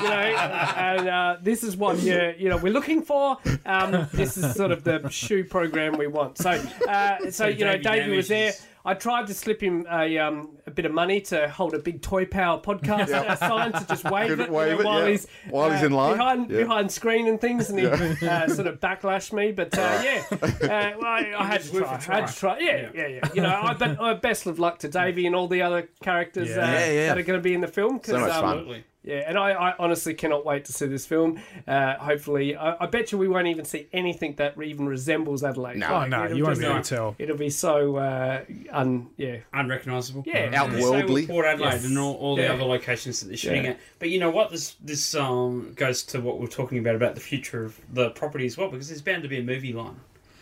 [0.03, 3.37] You know, and uh, this is what you you know we're looking for.
[3.65, 6.37] Um, this is sort of the shoe program we want.
[6.37, 6.51] So
[6.87, 8.34] uh, so you know Davey Davey was there.
[8.39, 8.65] Damages.
[8.87, 12.03] I tried to slip him a um, a bit of money to hold a big
[12.03, 14.99] Toy Power podcast uh, sign to just wave Could it, wave you know, it, while
[15.05, 15.09] yeah.
[15.09, 16.57] he's While he's uh, in line, behind yeah.
[16.59, 19.51] behind screen and things, and he uh, sort of backlashed me.
[19.53, 20.37] But uh, yeah, uh,
[20.99, 22.15] well, I, I had to worth try.
[22.15, 22.59] a I had to try.
[22.59, 23.29] Yeah, yeah, yeah.
[23.33, 26.49] You know, I, but uh, best of luck to Davey and all the other characters
[26.49, 26.57] Yeah.
[26.57, 27.07] uh, Yeah, yeah.
[27.07, 27.97] that are going to be in the film.
[27.97, 28.83] 'cause, So much um, fun.
[29.05, 29.13] Absolutely.
[29.21, 31.39] Yeah, and I, I honestly cannot wait to see this film.
[31.67, 35.77] Uh, hopefully, I, I bet you we won't even see anything that even resembles Adelaide.
[35.77, 35.87] No.
[35.87, 37.15] oh no, you won't be able to tell.
[37.19, 39.37] It'll be so uh, un yeah.
[39.53, 40.23] Unrecognisable.
[40.25, 40.51] Yeah.
[40.53, 40.81] Outworldly.
[40.99, 41.85] Same with Port Adelaide Yes.
[41.85, 43.71] and all, all the other locations that they're shooting Yeah.
[43.71, 43.79] at.
[43.99, 44.51] But you know what?
[44.51, 48.45] This this um, goes to what we're talking about about the future of the property
[48.45, 49.95] as well, because there's bound to be a movie line.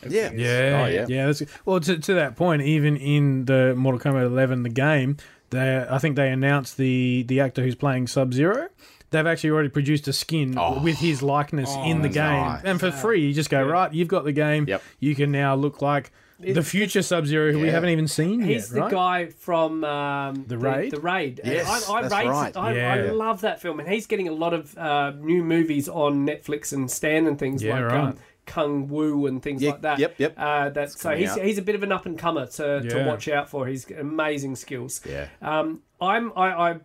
[0.04, 0.32] of Yeah.
[0.32, 1.06] Yeah, Oh, yeah.
[1.08, 1.26] yeah.
[1.28, 5.18] That's, well, to, to that point, even in the Mortal Kombat 11, the game,
[5.54, 8.68] they I think they announced the the actor who's playing Sub Zero.
[9.12, 12.64] They've actually already produced a skin with his likeness Oh, in the game, nice.
[12.64, 13.94] and for free, you just go right.
[13.94, 14.66] You've got the game.
[14.68, 14.82] Yep.
[15.00, 18.70] You can now look like the future Sub Zero, who we haven't even seen He's
[18.70, 18.74] yet.
[18.74, 18.92] the right?
[18.92, 20.92] guy from um, The Raid?
[20.92, 21.40] The, Raid.
[21.46, 22.58] Yes, I, I that's rate- right.
[22.58, 26.26] I, I love that film, and he's getting a lot of uh, new movies on
[26.28, 28.00] Netflix and Stan and things Yeah, like right.
[28.00, 30.00] um, Kung Wu and things Yeah, like that.
[30.00, 30.34] yep, yep.
[30.38, 31.40] Uh, that so he's out.
[31.44, 33.68] he's a bit of an up and comer to, to watch out for.
[33.68, 35.02] He's amazing skills.
[35.08, 35.28] Yeah.
[35.42, 36.72] Um, I'm I.
[36.72, 36.80] I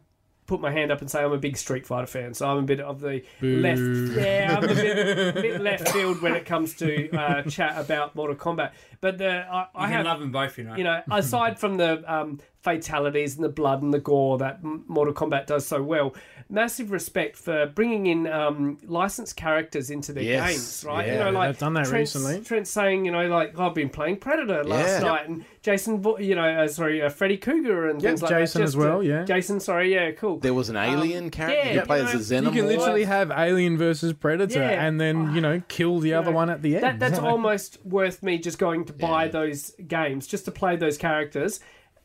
[0.46, 2.62] Put my hand up and say I'm a big Street Fighter fan, so I'm a
[2.62, 4.16] bit of the left.
[4.18, 8.34] Yeah, I'm a bit, bit left field when it comes to uh, chat about Mortal
[8.34, 8.70] Kombat.
[9.02, 10.74] But the, I, You I can have love them both, you know.
[10.74, 15.14] you know, aside from the um, fatalities and the blood and the gore that Mortal
[15.14, 16.14] Kombat does so well,
[16.50, 21.06] massive respect for bringing in um, licensed characters into their Yes, games, right?
[21.06, 21.12] yeah.
[21.12, 22.44] you know, like They've done that Trent's- recently.
[22.44, 25.08] Trent's saying, you know, like I've been playing Predator last Yeah.
[25.08, 28.60] night, and Jason, you know, uh, sorry, uh, Freddy Krueger and Yep, things like Jason
[28.62, 28.68] that.
[28.68, 29.24] as well, yeah.
[29.24, 30.38] Jason, sorry, yeah, cool.
[30.38, 32.54] There was an alien character yeah, you play you as know, a xenomorph.
[32.54, 34.84] You can literally have Alien versus Predator, Yeah.
[34.86, 36.84] and then you know kill the other know, one at the end.
[36.84, 39.30] That, that's almost worth me just going to buy Yeah.
[39.30, 41.60] those games just to play those characters.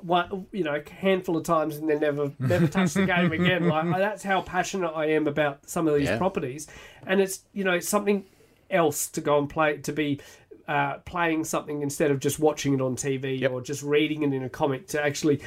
[0.05, 3.67] One, you know, a handful of times and then never, never touch the game again.
[3.73, 6.17] Like that's how passionate I am about some of these Yeah.
[6.17, 6.67] properties,
[7.07, 8.25] and it's you know something
[8.69, 10.19] else to go and play to be
[10.67, 13.51] uh, playing something instead of just watching it on TV Yep.
[13.51, 15.41] or just reading it in a comic to actually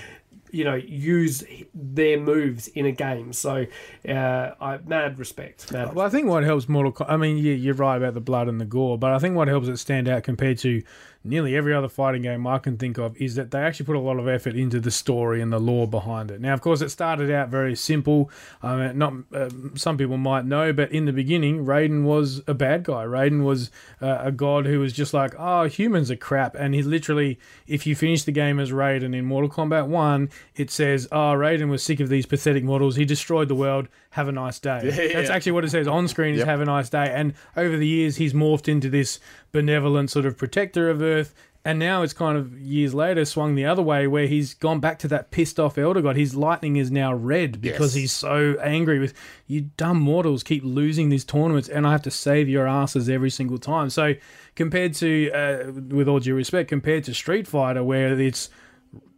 [0.53, 1.43] you know use
[1.75, 3.33] their moves in a game.
[3.33, 3.67] So
[4.09, 5.73] uh, I mad respect.
[5.73, 8.21] Mad Well, I think what helps Mortal Kombat, I mean, yeah, you're right about the
[8.21, 10.83] blood and the gore, but I think what helps it stand out compared to
[11.27, 14.01] nearly every other fighting game I can think of is that they actually put a
[14.01, 16.41] lot of effort into the story and the lore behind it.
[16.41, 18.31] Now, of course, it started out very simple.
[18.63, 22.85] Um, not uh, some people might know, but in the beginning, Raiden was a bad
[22.85, 23.05] guy.
[23.05, 26.83] Raiden was uh, a god who was just like, oh, humans are crap, and he
[26.83, 31.35] literally, if you finish the game as Raiden in Mortal Kombat One, it says, oh,
[31.35, 32.97] Raiden was sick of these pathetic models.
[32.97, 33.89] He destroyed the world.
[34.17, 34.81] Have a nice day.
[34.83, 36.49] Yeah, That's actually what it says on screen is Yep.
[36.49, 37.13] have a nice day.
[37.15, 39.21] And over the years, he's morphed into this
[39.53, 41.35] benevolent sort of protector of Earth.
[41.67, 44.99] And now it's kind of years later swung the other way where he's gone back
[45.01, 46.17] to that pissed off Elder God.
[46.17, 48.01] His lightning is now red because Yes.
[48.03, 49.13] he's so angry with
[49.49, 53.31] you dumb mortals keep losing these tournaments and I have to save your asses every
[53.31, 53.91] single time.
[53.91, 54.15] So
[54.55, 58.49] compared to, uh, with all due respect, compared to Street Fighter where it's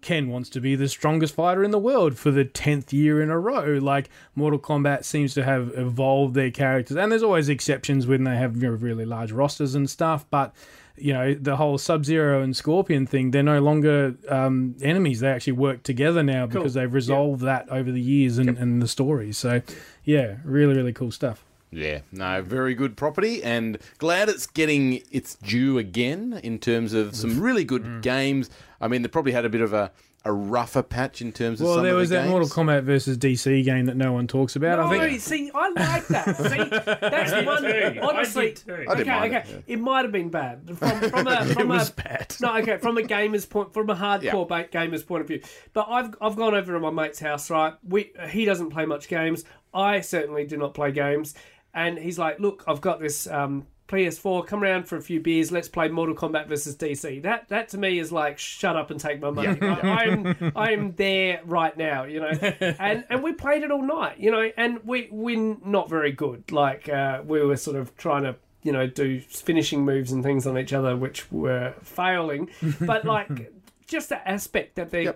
[0.01, 3.31] Ken wants to be the strongest fighter in the world for the 10th year in
[3.31, 3.79] a row.
[3.79, 6.97] Like, Mortal Kombat seems to have evolved their characters.
[6.97, 10.25] And there's always exceptions when they have you know, really large rosters and stuff.
[10.31, 10.55] But,
[10.97, 15.21] you know, the whole Sub Zero and Scorpion thing, they're no longer um, enemies.
[15.21, 18.89] They actually work together now because they've resolved that over the years and, and the
[18.89, 19.37] stories.
[19.37, 19.63] So,
[20.05, 21.45] yeah, really, really cool stuff.
[21.71, 27.15] Yeah, no, very good property, and glad it's getting its due again in terms of
[27.15, 28.01] some really good Mm.
[28.01, 28.49] games.
[28.81, 29.91] I mean, they probably had a bit of a,
[30.25, 32.31] a rougher patch in terms of Well, some there of was the that games.
[32.31, 34.79] Mortal Kombat versus DC game that no one talks about.
[34.79, 36.37] No, I think see, I like that.
[36.37, 37.63] See, that's did one.
[37.63, 38.01] too.
[38.03, 38.49] Honestly.
[38.49, 41.69] I didn't okay, mind okay, it, it, might have been bad from from a from
[41.69, 42.37] was a bad.
[42.41, 45.43] no, okay, from a gamer's point, from a hardcore ba- gamer's point of view.
[45.73, 47.51] But I've I've gone over to my mate's house.
[47.51, 49.45] Right, we he doesn't play much games.
[49.75, 51.35] I certainly do not play games,
[51.75, 55.51] and he's like, "Look, I've got this." Um, PS4, come around for a few beers.
[55.51, 57.23] Let's play Mortal Kombat versus DC.
[57.23, 59.59] That that to me is like shut up and take my money.
[59.61, 62.31] I, I'm I'm there right now, you know.
[62.79, 64.51] And and we played it all night, you know.
[64.57, 66.53] And we we're not very good.
[66.53, 70.47] Like uh, we were sort of trying to you know do finishing moves and things
[70.47, 72.51] on each other, which were failing.
[72.81, 73.53] But like
[73.89, 75.09] just the aspect that they,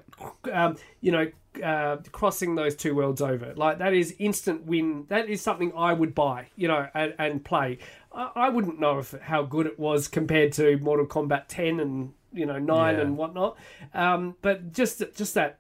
[0.53, 1.31] um, you know.
[1.63, 5.93] Uh, crossing those two worlds over like that is instant win that is something i
[5.93, 7.77] would buy you know and, and play
[8.11, 12.15] I, I wouldn't know if how good it was compared to mortal kombat 10 and
[12.33, 13.01] you know 9 Yeah.
[13.03, 13.59] and whatnot
[13.93, 15.59] um, but just just that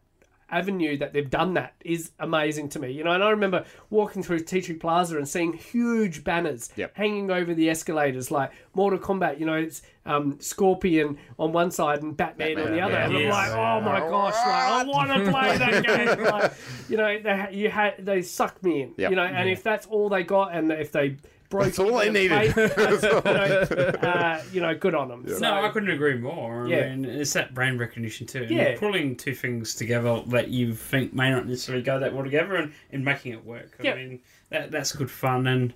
[0.53, 2.93] avenue that they've done that is amazing to me.
[2.93, 6.95] You know and i remember walking through tea tree plaza and seeing huge banners Yep.
[6.97, 12.03] hanging over the escalators like mortal kombat you know it's um, scorpion on one side
[12.03, 12.93] and batman, on the other.
[12.93, 15.85] yeah, and i'm like oh my gosh like i want to play that
[16.17, 16.25] game.
[16.25, 16.53] Like,
[16.89, 19.11] you know they you had they sucked me in Yep.
[19.11, 21.17] you know and if that's all they got and if they
[21.53, 22.55] broke That's all they even needed.
[22.55, 26.65] that's, you, know, uh, you know good on them So- No, I couldn't agree more.
[26.67, 26.95] I Yeah.
[26.95, 28.43] mean, it's that brand recognition too.
[28.43, 28.79] And Yeah.
[28.79, 32.73] Pulling two things together that you think may not necessarily go that well together and,
[32.91, 33.77] and making it work.
[33.79, 33.95] I Yeah.
[33.97, 35.75] mean, that that's good fun and,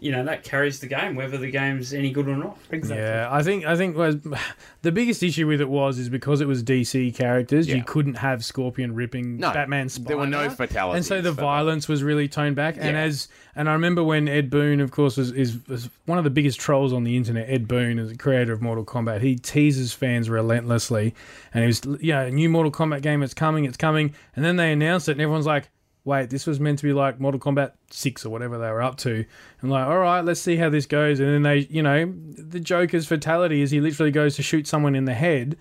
[0.00, 2.56] you know, that carries the game, whether the game's any good or not.
[2.70, 4.16] exactly Yeah, I think I think was
[4.82, 7.76] the biggest issue with it was is because it was DC characters, Yeah.
[7.76, 10.06] you couldn't have Scorpion ripping No, Batman's spine.
[10.06, 12.76] there were no fatalities and so the for- violence was really toned back.
[12.78, 16.22] And as and I remember when Ed Boon, of course, was is was one of
[16.24, 17.48] the biggest trolls on the internet.
[17.50, 21.14] Ed Boon, is the creator of Mortal Kombat, he teases fans relentlessly,
[21.52, 24.56] and he was yeah, a new Mortal Kombat game, it's coming, it's coming, and then
[24.56, 25.68] they announced it, and everyone's like.
[26.08, 28.96] Wait, this was meant to be like Mortal Kombat 6 or whatever they were up
[28.98, 29.24] to.
[29.60, 31.20] And like, all right, let's see how this goes.
[31.20, 34.94] And then they, you know, the Joker's fatality is he literally goes to shoot someone
[34.94, 35.56] in the head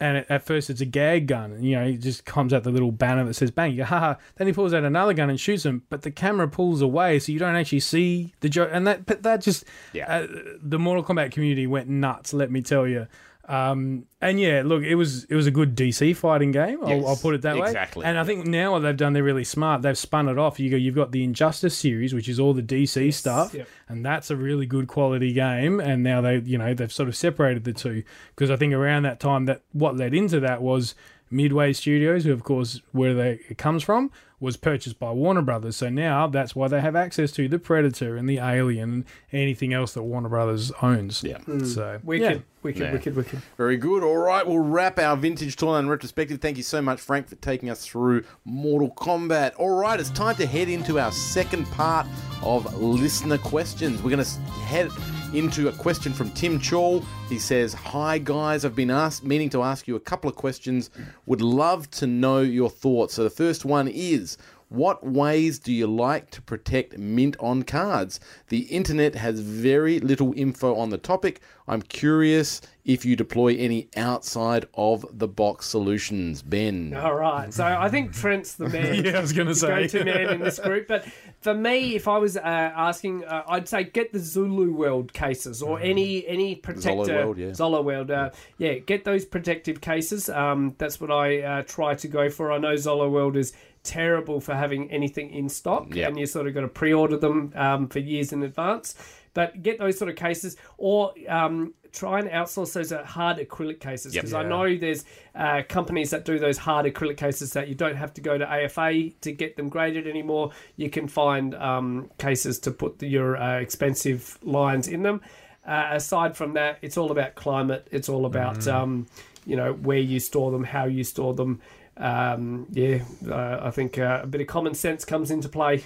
[0.00, 1.52] and at, at first it's a gag gun.
[1.52, 3.72] And, you know, he just comes out the little banner that says bang.
[3.72, 4.14] You go, haha.
[4.36, 7.30] Then he pulls out another gun and shoots him, but the camera pulls away, so
[7.30, 8.70] you don't actually see the joke.
[8.72, 10.12] And that, but that just, Yeah.
[10.12, 10.26] uh,
[10.62, 12.32] the Mortal Kombat community went nuts.
[12.34, 13.06] Let me tell you.
[13.46, 16.78] Um, and yeah, look, it was it was a good DC fighting game.
[16.82, 17.66] I'll, Yes, I'll put it that way.
[17.66, 18.04] exactly.
[18.04, 19.82] And I think now what they've done, they're really smart.
[19.82, 20.58] They've spun it off.
[20.58, 23.68] You go, you've got the Injustice series, which is all the DC stuff, yep.
[23.88, 25.78] and that's a really good quality game.
[25.78, 28.02] And now they, you know, they've sort of separated the two
[28.34, 30.94] because I think around that time that what led into that was
[31.30, 34.10] Midway Studios, who of course where they it comes from,
[34.44, 35.76] was purchased by Warner Brothers.
[35.76, 39.72] So now that's why they have access to the Predator and the Alien and anything
[39.72, 41.24] else that Warner Brothers owns.
[41.24, 41.38] Yeah.
[41.38, 41.64] Hmm.
[41.64, 42.38] So wicked yeah.
[42.62, 42.92] wicked Yeah.
[42.92, 44.02] wicked wicked Very good.
[44.04, 46.40] All right, we'll wrap our vintage Toyline retrospective.
[46.40, 49.52] Thank you so much, Frank, for taking us through Mortal Kombat.
[49.56, 52.06] All right, it's time to head into our second part
[52.42, 54.02] of listener questions.
[54.02, 54.30] We're going to
[54.66, 54.90] head
[55.34, 57.02] into a question from Tim Chall.
[57.28, 60.90] He says, "Hi guys, I've been asked, meaning to ask you a couple of questions.
[61.26, 63.14] Would love to know your thoughts.
[63.14, 64.38] So the first one is."
[64.74, 68.18] What ways do you like to protect mint on cards?
[68.48, 71.40] The internet has very little info on the topic.
[71.68, 76.42] I'm curious if you deploy any outside of the box solutions.
[76.42, 76.92] Ben.
[76.96, 77.54] All right.
[77.54, 79.04] So I think Trent's the man.
[79.04, 79.86] Yeah, I was gonna say.
[79.86, 80.88] go-to man in this group.
[80.88, 81.06] But
[81.40, 85.62] for me, if I was uh, asking, uh, I'd say get the Zolo World cases
[85.62, 87.26] or any any protector.
[87.26, 87.48] World, yeah.
[87.50, 90.28] Zolo World, uh, yeah, get those protective cases.
[90.28, 92.50] Um, that's what I uh, try to go for.
[92.50, 93.52] I know Zolo World is
[93.84, 96.08] terrible for having anything in stock, Yeah.
[96.08, 98.94] and you sort of got to pre-order them um, for years in advance.
[99.34, 103.80] But get those sort of cases, or um, try and outsource those uh, hard acrylic
[103.80, 104.22] cases Yep.
[104.24, 107.96] because I know there's uh, companies that do those hard acrylic cases that you don't
[107.96, 110.50] have to go to AFA to get them graded anymore.
[110.76, 115.20] You can find um, cases to put the, your uh, expensive lines in them.
[115.66, 117.88] Uh, aside from that, it's all about climate.
[117.90, 119.06] It's all about um,
[119.46, 121.60] you know where you store them, how you store them.
[121.96, 125.84] Um, yeah, uh, I think uh, a bit of common sense comes into play.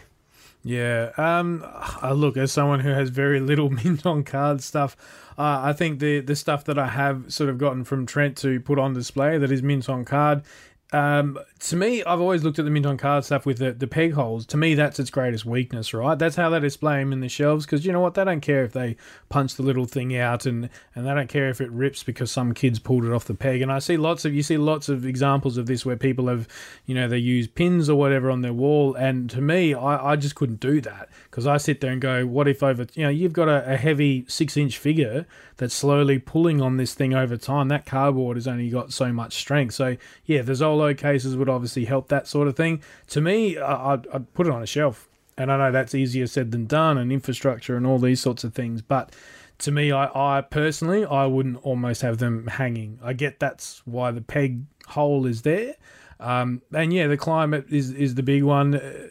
[0.65, 1.13] Yeah.
[1.17, 1.65] Um.
[2.03, 4.97] uh, look, as someone who has very little mint on card stuff,
[5.39, 8.61] uh, I think the the stuff that I have sort of gotten from Trent to
[8.61, 10.43] put on display that is mint on card.
[10.91, 13.87] Um, to me, I've always looked at the mint on card stuff with the, the
[13.87, 14.47] peg holes.
[14.47, 16.19] To me, that's its greatest weakness, right?
[16.19, 18.15] That's how they display them in the shelves because you know what?
[18.15, 18.97] They don't care if they
[19.29, 22.55] punch the little thing out and, and they don't care if it rips because some
[22.55, 23.61] kids pulled it off the peg.
[23.61, 26.49] And I see lots of, you see lots of examples of this where people have,
[26.87, 28.95] you know, they use pins or whatever on their wall.
[28.95, 32.27] And to me, I, I just couldn't do that because I sit there and go,
[32.27, 35.27] what if over, you know, you've got a, a heavy six inch figure
[35.59, 37.69] that's slowly pulling on this thing over time.
[37.69, 39.75] That cardboard has only got so much strength.
[39.75, 42.83] So yeah, the Zolo cases would obviously help that sort of thing.
[43.09, 45.09] To me, I'd, I'd put it on a shelf.
[45.37, 48.55] And I know that's easier said than done, and infrastructure and all these sorts of
[48.55, 48.83] things.
[48.83, 49.15] But
[49.59, 52.99] to me, I, I personally, I wouldn't almost have them hanging.
[53.03, 55.77] I get that's why the peg hole is there.
[56.19, 58.75] Um, and yeah, the climate is is the big one.
[58.75, 59.09] Uh,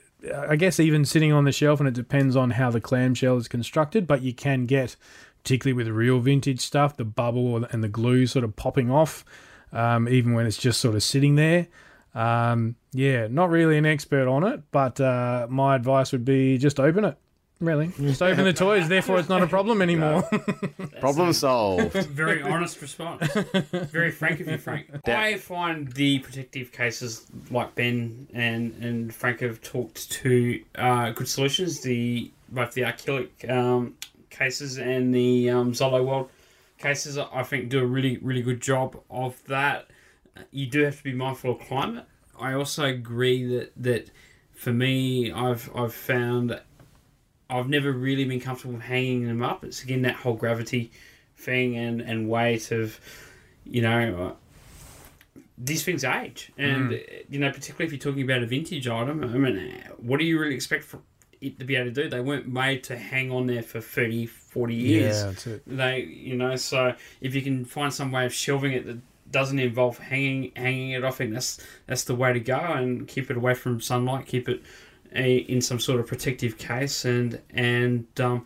[0.50, 3.48] I guess even sitting on the shelf, and it depends on how the clamshell is
[3.48, 4.06] constructed.
[4.06, 4.98] But you can get,
[5.44, 9.24] particularly with real vintage stuff, the bubble and the glue sort of popping off,
[9.74, 11.68] um, even when it's just sort of sitting there.
[12.16, 16.80] Um, yeah, not really an expert on it, but uh, my advice would be just
[16.80, 17.18] open it.
[17.60, 18.88] Really, just open the toys.
[18.88, 20.22] Therefore, it's not a problem anymore.
[21.00, 21.94] Problem solved.
[22.08, 23.28] Very honest response.
[23.72, 24.92] Very frank of you, Frank.
[25.08, 31.28] I find the protective cases, like Ben and, and Frank have talked to, uh, good
[31.28, 31.82] solutions.
[31.82, 33.96] The both the acrylic um,
[34.30, 36.30] cases and the um, Zolo World
[36.78, 39.88] cases, I think, do a really really good job of that.
[40.52, 42.06] You do have to be mindful of climate.
[42.40, 44.12] I also agree that that
[44.54, 46.60] for me, I've I've found
[47.50, 49.64] I've never really been comfortable hanging them up.
[49.64, 50.92] It's again that whole gravity
[51.38, 53.00] thing and, and weight of,
[53.64, 54.36] you know,
[55.58, 56.52] these things age.
[56.58, 56.98] And, uh,
[57.30, 60.40] you know, particularly if you're talking about a vintage item, I mean, what do you
[60.40, 61.00] really expect for
[61.40, 62.10] it to be able to do?
[62.10, 64.26] They weren't made to hang on there for 30,
[64.58, 65.18] 40 years.
[65.18, 65.64] Yeah, that's it.
[65.68, 68.98] They, you know, so if you can find some way of shelving it that
[69.30, 73.30] doesn't involve hanging hanging it, I think that's that's the way to go and keep
[73.30, 74.64] it away from sunlight, keep it
[75.14, 78.46] a, in some sort of protective case, and and um,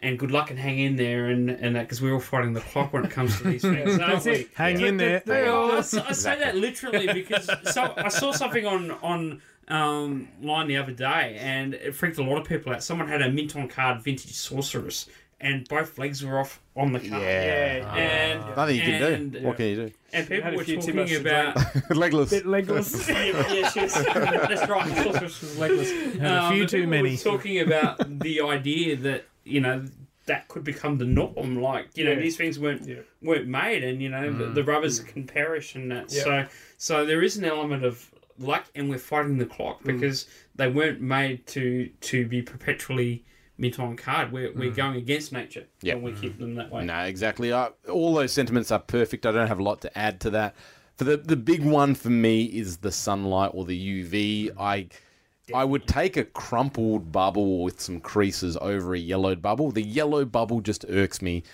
[0.00, 2.60] and good luck and hang in there, and and that because we're all fighting the
[2.60, 3.98] clock when it comes to these things.
[4.00, 4.48] aren't we?
[4.54, 5.22] Hang in there.
[5.26, 10.28] I I, s- I say that literally because so I saw something on on um,
[10.42, 12.82] line the other day, and it freaked a lot of people out.
[12.82, 15.08] Someone had a mint on card vintage sorceress,
[15.40, 17.20] and both legs were off on the car.
[17.20, 17.94] Yeah.
[17.94, 18.54] and ah.
[18.56, 19.42] Nothing you can and, do.
[19.42, 19.92] What can you do?
[20.12, 21.90] And people Had a were few too much talking about.
[21.90, 22.30] Legless.
[22.30, 23.08] Bit legless.
[23.08, 24.88] yeah, yeah, she was, that's right.
[24.88, 25.90] The sorceress was legless.
[25.90, 27.10] a few um, too people many.
[27.12, 29.84] Were talking about the idea that you know
[30.24, 31.60] that could become the norm.
[31.60, 32.20] Like you know, Yeah.
[32.20, 33.00] these things weren't Yeah.
[33.22, 34.66] weren't made, and you know the, the mm.
[34.66, 35.08] rubbers mm.
[35.08, 36.12] can perish and that.
[36.12, 36.22] Yeah.
[36.22, 36.46] So
[36.78, 39.86] so there is an element of luck, and we're fighting the clock mm.
[39.86, 43.24] because they weren't made to to be perpetually
[43.58, 44.32] mint on card.
[44.32, 44.76] We're we're hmm.
[44.76, 45.94] going against nature Yeah.
[45.94, 46.84] when we keep them that way.
[46.84, 47.52] No, exactly.
[47.52, 49.26] I, all those sentiments are perfect.
[49.26, 50.54] I don't have a lot to add to that.
[50.96, 54.50] For the the big one for me is the sunlight or the UV.
[54.58, 54.88] I
[55.54, 59.70] I would take a crumpled bubble with some creases over a yellowed bubble.
[59.70, 61.44] The yellow bubble just irks me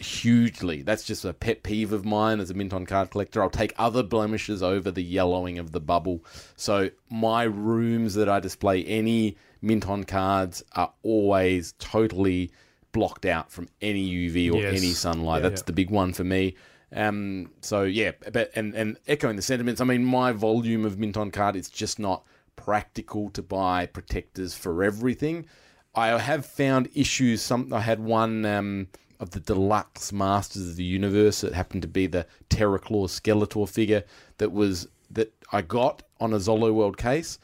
[0.00, 0.82] hugely.
[0.82, 3.42] That's just a pet peeve of mine as a mint on card collector.
[3.42, 6.24] I'll take other blemishes over the yellowing of the bubble.
[6.56, 12.50] So my rooms that I display any mint on cards are always totally
[12.92, 14.76] blocked out from any UV or Yes.
[14.78, 15.42] any sunlight.
[15.42, 15.66] Yeah, That's yeah.
[15.66, 16.56] the big one for me.
[16.92, 19.80] Um, so yeah, but and and echoing the sentiments.
[19.80, 22.24] I mean, my volume of mint on card is just not
[22.56, 25.46] practical to buy protectors for everything.
[25.94, 27.42] I have found issues.
[27.42, 28.88] Some I had one um,
[29.20, 31.44] of the deluxe Masters of the Universe.
[31.44, 34.02] It happened to be the Terror Claws Skeletor figure
[34.38, 37.38] that was that I got on a Zolo World case,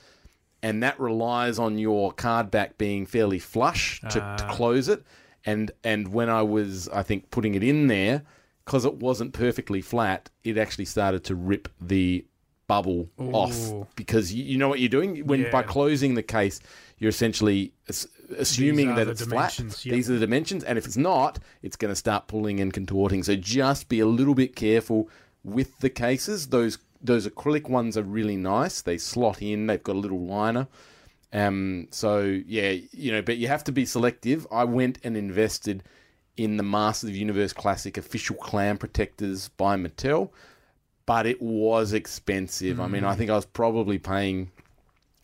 [0.62, 4.52] and that relies on your card back being fairly flush to, to Ah.
[4.54, 5.02] close it.
[5.44, 8.22] And and when I was, I think, putting it in there,
[8.64, 12.24] because it wasn't perfectly flat, it actually started to rip the
[12.66, 13.86] bubble off.
[13.94, 16.58] Because you, you know what you're doing when by closing the case,
[16.98, 17.72] you're essentially
[18.36, 19.58] assuming that it's flat.
[19.58, 19.72] yep.
[19.82, 23.22] These are the dimensions, and if it's not, it's going to start pulling and contorting.
[23.22, 25.08] So just be a little bit careful
[25.44, 26.48] with the cases.
[26.48, 28.82] Those those acrylic ones are really nice.
[28.82, 29.66] They slot in.
[29.66, 30.66] They've got a little liner.
[31.32, 34.46] Um, so yeah, you know, but you have to be selective.
[34.50, 35.82] I went and invested
[36.36, 40.30] in the Masters of the Universe Classic official clam protectors by Mattel,
[41.06, 42.80] but it was expensive.
[42.80, 44.50] I mean, I think I was probably paying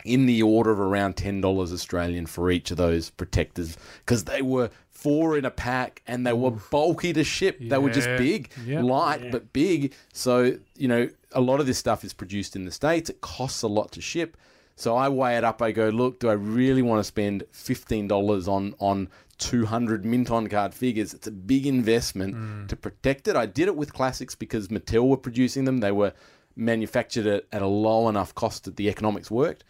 [0.05, 4.43] in the order of around ten dollars Australian for each of those protectors because they
[4.43, 7.59] were four in a pack and they were bulky to ship.
[7.61, 8.85] They were just big, Yep.
[8.85, 9.95] light but big.
[10.13, 13.11] So you know, a lot of this stuff is produced in the states.
[13.11, 14.37] It costs a lot to ship.
[14.77, 15.61] So I weigh it up.
[15.61, 20.05] I go, look, do I really want to spend fifteen dollars on on two hundred
[20.05, 21.15] mint on card figures?
[21.15, 22.69] It's a big investment mm.
[22.69, 23.37] to protect it.
[23.37, 25.79] I did it with classics because Mattel were producing them.
[25.79, 26.13] They were
[26.57, 29.65] manufactured at, at a low enough cost that the economics worked.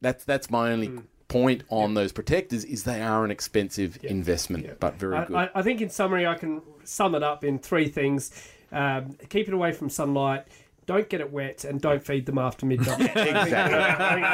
[0.00, 4.94] That's that's my only point on those protectors is they are an expensive investment, but
[4.94, 5.36] very I, good.
[5.36, 8.30] I, I think in summary, I can sum it up in three things:
[8.72, 10.46] um, keep it away from sunlight,
[10.88, 13.00] don't get it wet, and don't feed them after midnight.
[13.14, 14.24] exactly.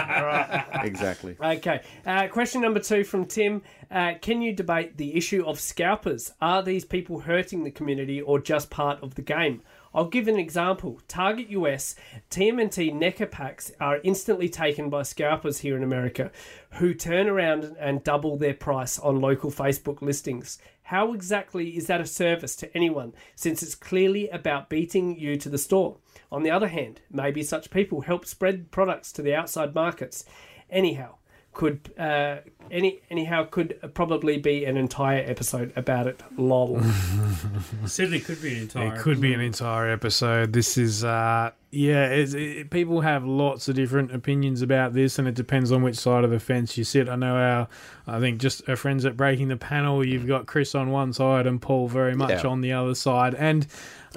[0.88, 1.36] exactly.
[1.42, 1.80] Okay.
[2.06, 3.60] Uh, question number two from Tim.
[3.90, 6.32] Uh, can you debate the issue of scalpers?
[6.40, 9.62] Are these people hurting the community or just part of the game?
[9.94, 11.00] I'll give an example.
[11.06, 11.94] Target US,
[12.28, 16.32] TMNT NECA packs are instantly taken by scalpers here in America
[16.72, 20.58] who turn around and double their price on local Facebook listings.
[20.82, 25.48] How exactly is that a service to anyone since it's clearly about beating you to
[25.48, 25.96] the store?
[26.32, 30.24] On the other hand, maybe such people help spread products to the outside markets.
[30.68, 31.14] Anyhow,
[31.54, 32.36] could uh,
[32.70, 36.20] any anyhow could probably be an entire episode about it.
[36.36, 36.80] Lol.
[37.86, 38.94] Certainly could be an entire.
[38.94, 40.52] It could be an entire episode.
[40.52, 45.28] This is, uh, yeah, it's, it, people have lots of different opinions about this, and
[45.28, 47.08] it depends on which side of the fence you sit.
[47.08, 47.68] I know our,
[48.06, 51.46] I think just our friends at Breaking the Panel, you've got Chris on one side
[51.46, 52.50] and Paul very much Yeah.
[52.50, 53.34] on the other side.
[53.34, 53.66] And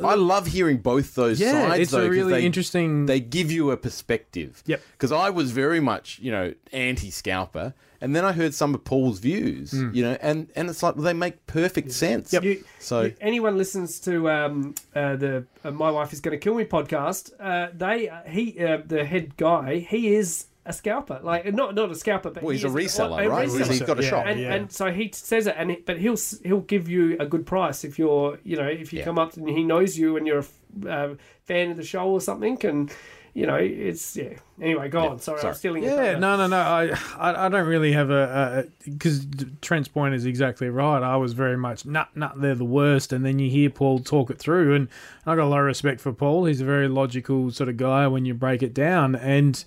[0.04, 1.80] I love hearing both those yeah, sides.
[1.82, 3.06] it's though, a 'cause really they, interesting.
[3.08, 4.64] They give you a perspective.
[4.66, 4.82] Yep.
[4.94, 9.20] Because I was very much, you know, anti-scalper, and then I heard some of Paul's
[9.20, 9.90] views, Hmm.
[9.94, 12.32] you know, and and it's like well, they make perfect sense.
[12.34, 16.44] You- So you- anyone listens to um, uh, the uh, "My Wife Is Going to
[16.44, 21.20] Kill Me" podcast, uh, they uh, he uh, the head guy he is a scalper,
[21.24, 23.48] like not not a scalper, but well, he's he a is reseller, right?
[23.48, 23.68] reseller.
[23.72, 24.10] He's got a Yeah.
[24.10, 24.26] shop.
[24.28, 24.54] and, Yeah.
[24.54, 27.84] and so he says it, and it, but he'll he'll give you a good price
[27.84, 29.06] if you're you know if you Yeah.
[29.06, 30.44] come up and he knows you and you're
[30.86, 31.16] a uh,
[31.46, 32.92] fan of the show or something, and
[33.34, 34.34] you know it's yeah.
[34.62, 35.20] Anyway, go on.
[35.20, 35.52] Sorry, sorry.
[35.52, 35.84] I'm stealing.
[35.84, 36.58] Yeah, no, no, no.
[36.58, 39.28] I, I, I don't really have a because
[39.62, 41.04] Trent's point is exactly right.
[41.04, 42.34] I was very much nut, nut.
[42.42, 44.88] They're the worst, and then you hear Paul talk it through, and
[45.28, 46.46] I got a lot of respect for Paul.
[46.46, 49.16] He's a very logical sort of guy when you break it down.
[49.16, 49.64] And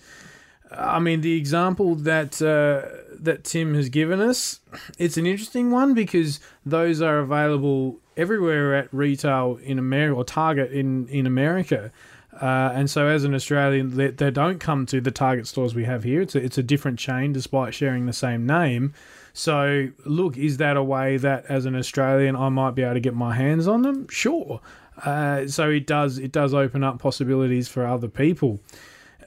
[0.73, 4.61] I mean, the example that uh, that Tim has given us,
[4.99, 10.73] it's an interesting one because those are available everywhere at retail in America or Target
[10.73, 11.93] in in America.
[12.41, 15.85] Uh, and so, as an Australian, they, they don't come to the Target stores we
[15.85, 16.23] have here.
[16.23, 18.95] It's a, it's a different chain, despite sharing the same name.
[19.33, 23.01] So, look, is that a way that, as an Australian, I might be able to
[23.01, 24.09] get my hands on them?
[24.09, 24.61] Sure.
[25.05, 28.61] Uh, so it does it does open up possibilities for other people.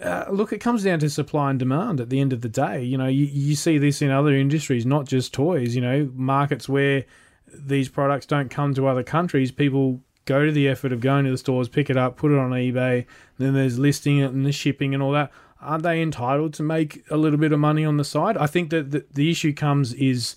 [0.04, 2.84] Uh, look, it comes down to supply and demand at the end of the day.
[2.84, 5.76] You know, you, you see this in other industries, not just toys.
[5.76, 7.06] You know, markets where
[7.54, 11.32] these products don't come to other countries, people go to the effort of going to
[11.32, 13.06] the stores, pick it up, put it on eBay,
[13.38, 15.32] then there's listing it and the shipping and all that.
[15.62, 18.38] Aren't they entitled to make a little bit of money on the side?
[18.38, 20.36] I think that the, the issue comes is,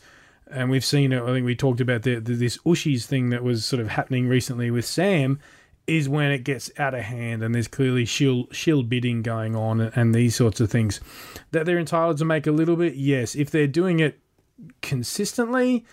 [0.50, 3.42] and we've seen it, I think we talked about the, the, this Ushies thing that
[3.42, 5.40] was sort of happening recently with Sam,
[5.86, 9.80] is when it gets out of hand and there's clearly shill, shill bidding going on
[9.80, 11.00] and, and these sorts of things.
[11.52, 13.34] That they're entitled to make a little bit, yes.
[13.34, 14.18] If they're doing it
[14.82, 15.84] consistently,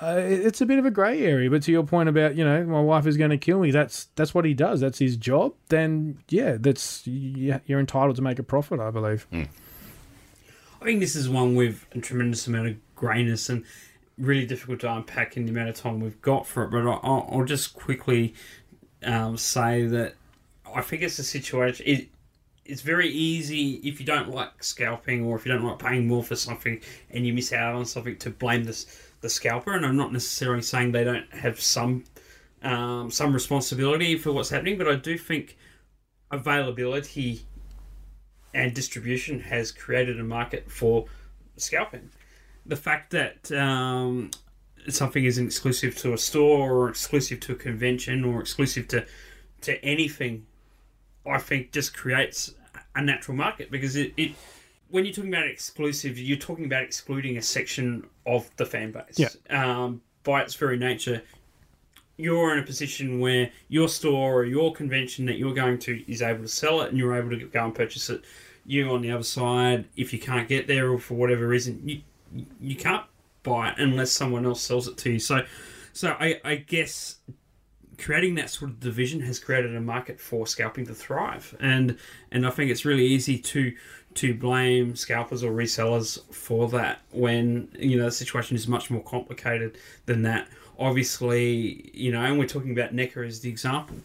[0.00, 1.50] uh, it's a bit of a grey area.
[1.50, 4.08] But to your point about you know my wife is going to kill me, that's
[4.14, 4.80] that's what he does.
[4.80, 5.54] That's his job.
[5.68, 8.80] Then yeah, that's yeah, you're entitled to make a profit.
[8.80, 9.26] I believe.
[10.80, 13.64] I think this is one with a tremendous amount of greyness and
[14.16, 16.70] really difficult to unpack in the amount of time we've got for it.
[16.70, 18.34] But I'll, I'll just quickly
[19.04, 20.14] um, say that
[20.74, 21.86] I think it's a situation.
[21.86, 22.08] It,
[22.64, 26.22] it's very easy if you don't like scalping or if you don't like paying more
[26.22, 26.80] for something
[27.10, 29.72] and you miss out on something to blame this the scalper.
[29.72, 32.04] And I'm not necessarily saying they don't have some
[32.62, 35.56] um, some responsibility for what's happening, but I do think
[36.30, 37.42] availability
[38.52, 41.06] and distribution has created a market for
[41.56, 42.10] scalping.
[42.66, 44.30] The fact that um,
[44.92, 49.06] something isn't exclusive to a store or exclusive to a convention or exclusive to
[49.62, 50.46] to anything,
[51.26, 52.54] I think just creates
[52.94, 54.32] a natural market because it, it
[54.90, 59.18] when you're talking about exclusive, you're talking about excluding a section of the fan base.
[59.18, 59.28] Yeah.
[59.50, 61.22] Um, by its very nature,
[62.16, 66.22] you're in a position where your store or your convention that you're going to is
[66.22, 68.22] able to sell it and you're able to go and purchase it.
[68.66, 72.02] You on the other side, if you can't get there or for whatever reason, you
[72.60, 73.04] you can't
[73.42, 75.18] buy it unless someone else sells it to you.
[75.18, 75.44] So,
[75.92, 77.16] so I, I guess
[77.98, 81.98] creating that sort of division has created a market for scalping to thrive, and
[82.30, 83.74] and I think it's really easy to
[84.14, 89.02] to blame scalpers or resellers for that when you know the situation is much more
[89.02, 90.48] complicated than that.
[90.78, 93.96] Obviously, you know, and we're talking about NECA as the example.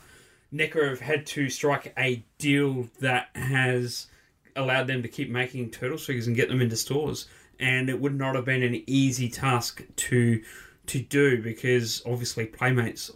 [0.54, 4.08] NECA have had to strike a deal that has
[4.56, 7.28] allowed them to keep making Turtles figures and get them into stores,
[7.60, 10.42] and it would not have been an easy task to
[10.88, 13.10] to do because obviously Playmates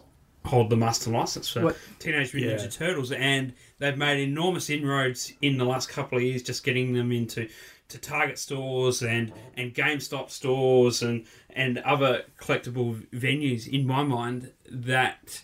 [0.44, 2.66] hold the master license for What- Teenage Mutant Yeah.
[2.66, 6.94] Ninja Turtles, and they've made enormous inroads in the last couple of years, just getting
[6.94, 7.48] them into
[7.88, 13.66] to Target stores and and GameStop stores and and other collectible venues.
[13.66, 15.42] In my mind, that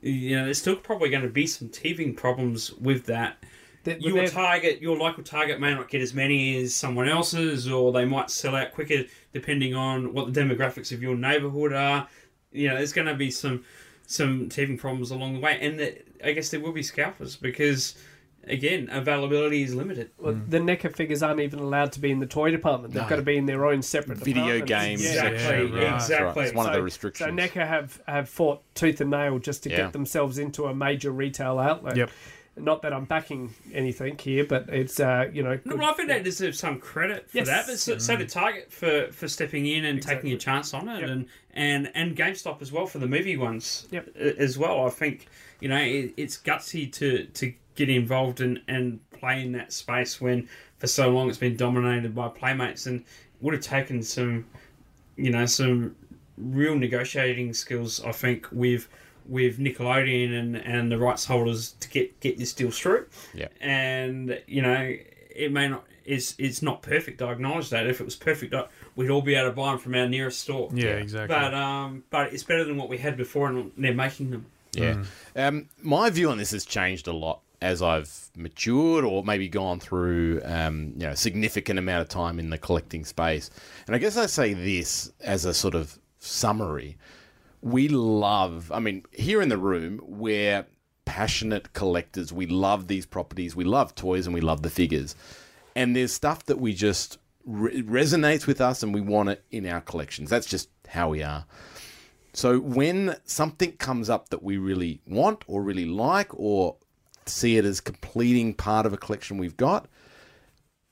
[0.00, 3.42] you know, there's still probably going to be some teething problems with that.
[3.84, 7.68] That- your they're- target, your local target, may not get as many as someone else's,
[7.68, 12.08] or they might sell out quicker depending on what the demographics of your neighborhood are.
[12.52, 13.64] You know, there's going to be some
[14.10, 17.94] some teething problems along the way, and the, I guess there will be scalpers because,
[18.44, 20.10] again, availability is limited.
[20.18, 20.48] Well, mm.
[20.50, 22.94] the NECA figures aren't even allowed to be in the toy department.
[22.94, 23.08] They've No.
[23.10, 24.70] got to be in their own separate Video departments.
[24.70, 25.04] games.
[25.04, 25.70] Exactly, Yeah, right.
[25.90, 26.44] That's exactly.
[26.46, 27.28] It's one of the restrictions.
[27.28, 27.62] So restrictions.
[27.64, 29.76] NECA have, have fought tooth and nail just to Yeah.
[29.76, 31.96] get themselves into a major retail outlet.
[31.96, 32.10] Yep.
[32.60, 35.58] Not that I'm backing anything here, but it's uh, you know.
[35.64, 37.46] No, but I think they deserve some credit for Yes.
[37.48, 37.66] that.
[37.66, 40.30] But so, so did Target for, for stepping in and Exactly.
[40.30, 41.10] taking a chance on it, Yep.
[41.10, 44.16] and, and and GameStop as well for the movie ones Yep.
[44.16, 44.86] as well.
[44.86, 45.26] I think
[45.60, 50.20] you know it, it's gutsy to to get involved and and play in that space
[50.20, 50.48] when
[50.78, 53.04] for so long it's been dominated by Playmates, and
[53.40, 54.46] would have taken some
[55.16, 55.94] you know some
[56.36, 58.00] real negotiating skills.
[58.04, 58.88] I think with
[59.28, 63.48] with Nickelodeon and, and the rights holders to get get this deal through Yeah.
[63.60, 64.96] and you know
[65.34, 68.66] it may not it's it's not perfect i acknowledge that if it was perfect I-
[68.96, 71.28] we'd all be able to buy them from our nearest store Yeah, exactly.
[71.36, 75.04] but um but it's better than what we had before and they're making them Yeah.
[75.36, 79.80] Um, my view on this has changed a lot as I've matured or maybe gone
[79.80, 83.50] through um, you know, a significant amount of time in the collecting space.
[83.86, 86.96] And I guess I say this as a sort of summary.
[87.60, 90.66] We love, I mean, here in the room, we're
[91.04, 92.32] passionate collectors.
[92.32, 93.56] We love these properties.
[93.56, 95.16] We love toys and we love the figures.
[95.74, 99.66] And there's stuff that we just re- resonates with us and we want it in
[99.66, 100.30] our collections.
[100.30, 101.46] That's just how we are.
[102.32, 106.76] So when something comes up that we really want or really like or
[107.26, 109.86] see it as completing part of a collection we've got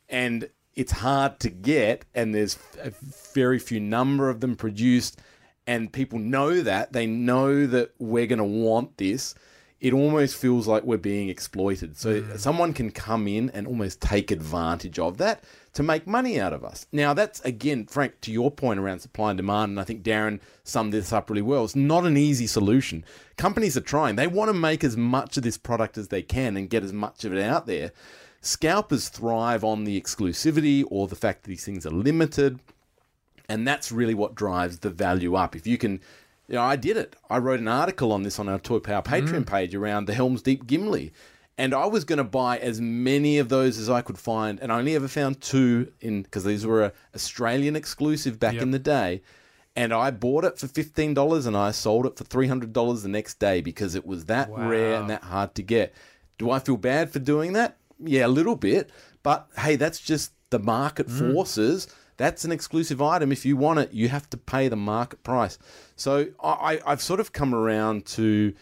[0.09, 2.93] and it's hard to get and there's a
[3.33, 5.21] very few number of them produced
[5.67, 9.35] and people know that they know that we're going to want this
[9.81, 11.97] it almost feels like we're being exploited.
[11.99, 12.39] So mm.
[12.39, 15.45] someone can come in and almost take advantage of that
[15.75, 16.87] to make money out of us.
[16.93, 20.41] Now that's again frank to your point around supply and demand and i think darren
[20.65, 23.05] summed this up really well it's not an easy solution.
[23.37, 24.17] Companies are trying.
[24.17, 26.93] They want to make as much of this product as they can and get as
[26.93, 27.93] much of it out there.
[28.41, 32.61] Scalpers thrive on the exclusivity or the fact that these things are limited
[33.49, 35.57] and that's really what drives the value up.
[35.57, 36.01] If you can,
[36.49, 37.17] you know, I did it.
[37.29, 39.47] I wrote an article on this on our Toy Power Patreon mm.
[39.47, 41.13] page around the Helm's Deep Gimli,
[41.59, 44.71] and I was going to buy as many of those as I could find, and
[44.71, 48.79] I only ever found two in because these were a Australian exclusive back in the
[48.79, 49.23] day.
[49.79, 53.03] And I bought it for fifteen dollars, and I sold it for three hundred dollars
[53.03, 55.95] the next day because it was that rare and that hard to get.
[56.39, 57.77] Do I feel bad for doing that?
[58.03, 58.91] Yeah, a little bit.
[59.23, 61.33] But hey, that's just the market mm.
[61.33, 61.89] forces.
[62.17, 63.33] That's an exclusive item.
[63.33, 65.59] If you want it, you have to pay the market price.
[65.97, 68.55] So I, I've sort of come around to,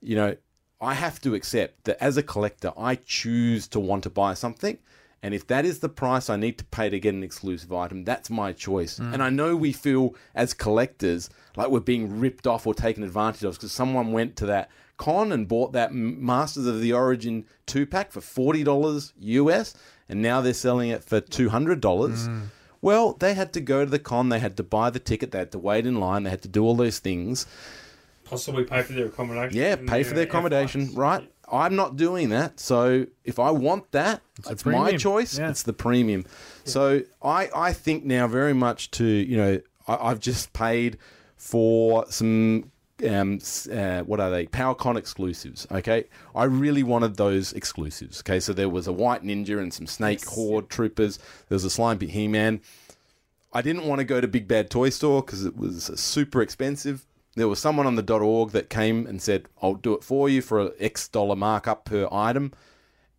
[0.00, 0.36] you know,
[0.80, 4.78] I have to accept that as a collector, I choose to want to buy something.
[5.22, 8.04] And if that is the price I need to pay to get an exclusive item,
[8.04, 8.98] that's my choice.
[8.98, 9.14] Mm.
[9.14, 13.42] And I know we feel as collectors like we're being ripped off or taken advantage
[13.42, 17.86] of because someone went to that con and bought that Masters of the Origin two
[17.86, 19.74] pack for $40 US
[20.10, 22.48] and now they're selling it for $200.
[22.84, 25.38] Well, they had to go to the con, they had to buy the ticket, they
[25.38, 27.46] had to wait in line, they had to do all those things.
[28.24, 30.96] possibly pay for their accommodation Yeah, pay for their accommodation, flights.
[30.98, 31.30] right?
[31.50, 32.60] I'm not doing that.
[32.60, 35.38] So if I want that, a it's, my choice.
[35.38, 35.48] Yeah.
[35.48, 36.26] It's the premium.
[36.64, 40.98] So I, I think now very much to, you know, I, I've just paid
[41.38, 42.70] for some
[43.08, 43.38] um,
[43.72, 44.46] uh, what are they?
[44.46, 45.66] PowerCon exclusives.
[45.70, 48.20] Okay, I really wanted those exclusives.
[48.20, 51.18] Okay, so there was a White Ninja and some Snake Horde troopers.
[51.48, 52.60] There was a Slime Pit He Man.
[53.52, 57.06] I didn't want to go to Big Bad Toy Store because it was super expensive.
[57.36, 60.28] There was someone on the dot .org that came and said, "I'll do it for
[60.28, 62.52] you for a X dollar markup per item."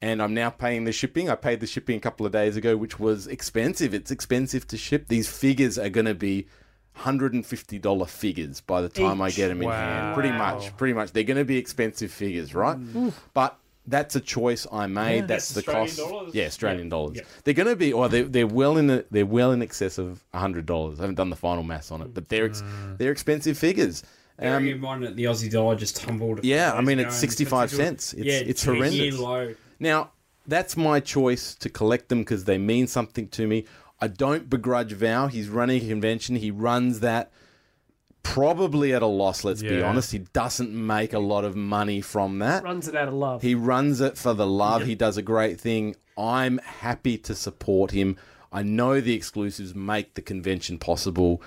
[0.02, 1.30] And I'm now paying the shipping.
[1.30, 3.94] I paid the shipping a couple of days ago, which was expensive.
[3.94, 5.08] It's expensive to ship.
[5.08, 6.48] These figures are going to be
[6.98, 10.14] $150 figures by the time I get them in hand.
[10.16, 11.12] Pretty much, pretty much.
[11.12, 12.78] They're going to be expensive figures, right?
[13.34, 15.28] But that's a choice I made.
[15.28, 15.98] That's the cost.
[15.98, 16.34] dollars?
[16.34, 16.90] Yeah, Australian Yeah.
[16.90, 17.18] dollars.
[17.18, 17.22] Yeah.
[17.44, 20.24] They're going to be, or they're, they're well in the, they're well in excess of
[20.34, 21.00] hundred dollars.
[21.00, 22.64] I haven't done the final maths on it, but they're ex-
[22.98, 24.04] they're expensive figures.
[24.40, 26.44] Bearing Um, in mind that the Aussie dollar just tumbled.
[26.44, 28.14] Yeah, I mean, it's 65 to- cents.
[28.14, 29.18] It's- yeah, it's horrendous.
[29.18, 29.54] low.
[29.80, 30.12] Now,
[30.48, 33.66] that's my choice to collect them because they mean something to me.
[34.02, 35.28] I don't begrudge Val.
[35.28, 36.36] He's running a convention.
[36.36, 37.32] He runs that
[38.24, 39.84] probably at a loss, let's be Yeah.
[39.88, 40.12] honest.
[40.12, 42.64] He doesn't make a lot of money from that.
[42.64, 43.42] Runs it out of love.
[43.42, 44.86] He runs it for the love.
[44.86, 45.96] He does a great thing.
[46.18, 48.18] I'm happy to support him.
[48.52, 51.42] I know the exclusives make the convention possible.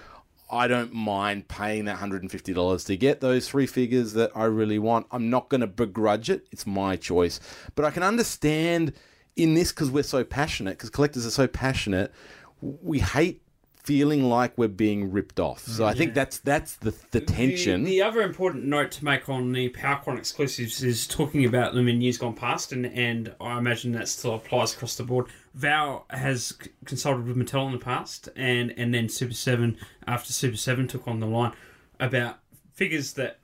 [0.50, 5.06] I don't mind paying that $150 to get those three figures that I really want.
[5.10, 6.46] I'm not going to begrudge it.
[6.52, 7.38] It's my choice.
[7.74, 8.92] But I can understand
[9.36, 12.12] in this because we're so passionate, because collectors are so passionate,
[12.60, 13.42] we hate
[13.88, 15.60] feeling like we're being ripped off.
[15.60, 17.84] So I think that's that's the, the tension.
[17.84, 21.88] The, the other important note to make on the PowerCon exclusives is talking about them
[21.88, 25.28] in years gone past, and, and I imagine that still applies across the board.
[25.54, 26.52] Val has
[26.84, 31.08] consulted with Mattel in the past, and, and then Super 7, after Super 7 took
[31.08, 31.52] on the line,
[31.98, 32.40] about
[32.74, 33.38] figures that,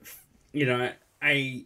[0.53, 0.91] you know,
[1.23, 1.65] a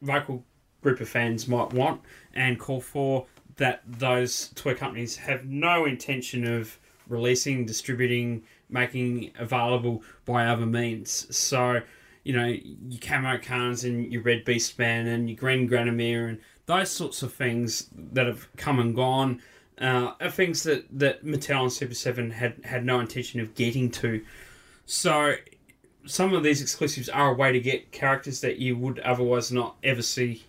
[0.00, 0.44] vocal
[0.80, 2.00] group of fans might want
[2.34, 3.26] and call for
[3.56, 6.78] that those toy companies have no intention of
[7.08, 11.34] releasing, distributing, making available by other means.
[11.36, 11.80] So,
[12.24, 16.40] you know, your Camo Cars and your Red Beast Man and your Green Granamyr and
[16.66, 19.42] those sorts of things that have come and gone
[19.80, 23.90] uh, are things that, that Mattel and Super 7 had, had no intention of getting
[23.90, 24.24] to.
[24.86, 25.34] So,
[26.06, 29.76] some of these exclusives are a way to get characters that you would otherwise not
[29.82, 30.44] ever see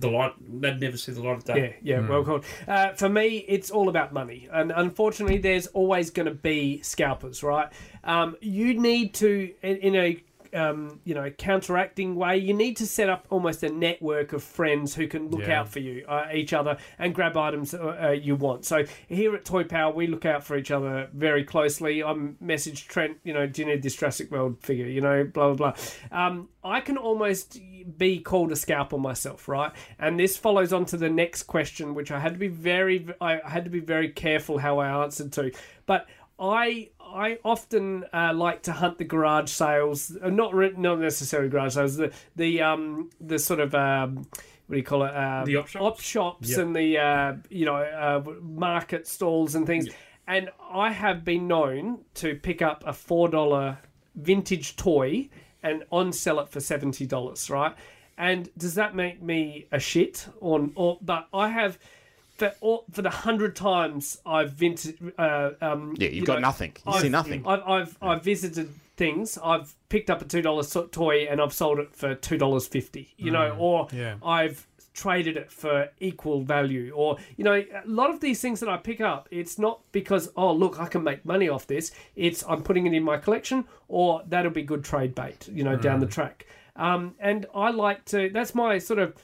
[0.00, 0.32] the light.
[0.60, 1.76] They'd never see the light of day.
[1.82, 2.44] Yeah, yeah, well called.
[2.66, 7.42] Uh, for me, it's all about money, and unfortunately, there's always going to be scalpers,
[7.42, 7.68] right?
[8.04, 10.22] Um, you need to, in, in a
[10.54, 14.94] um, you know counteracting way, you need to set up almost a network of friends
[14.94, 15.60] who can look Yeah.
[15.60, 18.64] out for you, uh, each other, and grab items uh, uh, you want.
[18.64, 22.02] So here at Toy Power, we look out for each other very closely.
[22.02, 24.86] I'm message Trent, you know, do you need this Jurassic World figure?
[24.86, 26.26] You know, blah blah blah.
[26.26, 27.58] Um, I can almost
[27.96, 29.72] be called a scalper myself, right?
[29.98, 33.40] And this follows on to the next question, which I had to be very, I
[33.44, 35.52] had to be very careful how I answered to.
[35.86, 36.06] But
[36.38, 41.48] I, I often uh, like to hunt the garage sales, uh, not re- not necessarily
[41.48, 44.26] garage sales, the the um the sort of um,
[44.66, 45.14] what do you call it?
[45.16, 45.84] Um, The op shops?
[45.84, 49.88] op shops and the uh, you know uh, market stalls and things.
[50.26, 53.78] And I have been known to pick up a four dollar
[54.14, 55.28] vintage toy
[55.62, 57.74] and on sell it for seventy dollars, right?
[58.18, 60.26] And does that make me a shit?
[60.40, 61.78] Or, or but I have
[62.38, 64.96] for all, for the hundred times I've vintage.
[65.18, 66.72] Uh, um, Yeah, you've you got know, nothing.
[66.86, 67.46] You see I've- nothing.
[67.46, 69.38] I've I've, I've visited things.
[69.42, 73.12] I've picked up a two dollar toy and I've sold it for two dollars fifty.
[73.16, 74.14] You know, or yeah.
[74.22, 78.68] I've traded it for equal value or you know a lot of these things that
[78.68, 82.42] i pick up it's not because oh look i can make money off this it's
[82.48, 86.00] i'm putting it in my collection or that'll be good trade bait you know down
[86.00, 89.14] the track um, and i like to that's my sort of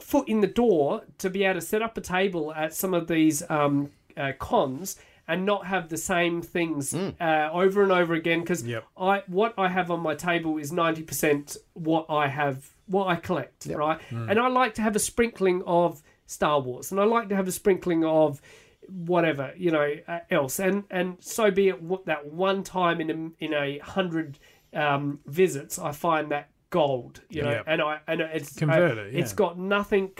[0.00, 3.06] foot in the door to be able to set up a table at some of
[3.08, 4.96] these um, uh, cons
[5.28, 8.84] and not have the same things uh, over and over again because Yep.
[8.96, 13.16] I what I have on my table is ninety percent what I have what I
[13.16, 13.98] collect, right?
[14.30, 17.48] And I like to have a sprinkling of Star Wars, and I like to have
[17.48, 18.40] a sprinkling of
[18.88, 21.82] whatever you know uh, else, and and so be it.
[21.82, 24.38] What that one time in a in a hundred
[24.72, 27.64] um, visits, I find that gold, you know, Yep.
[27.66, 29.36] and I and it's Convert uh, it, It's yeah.
[29.36, 30.10] got nothing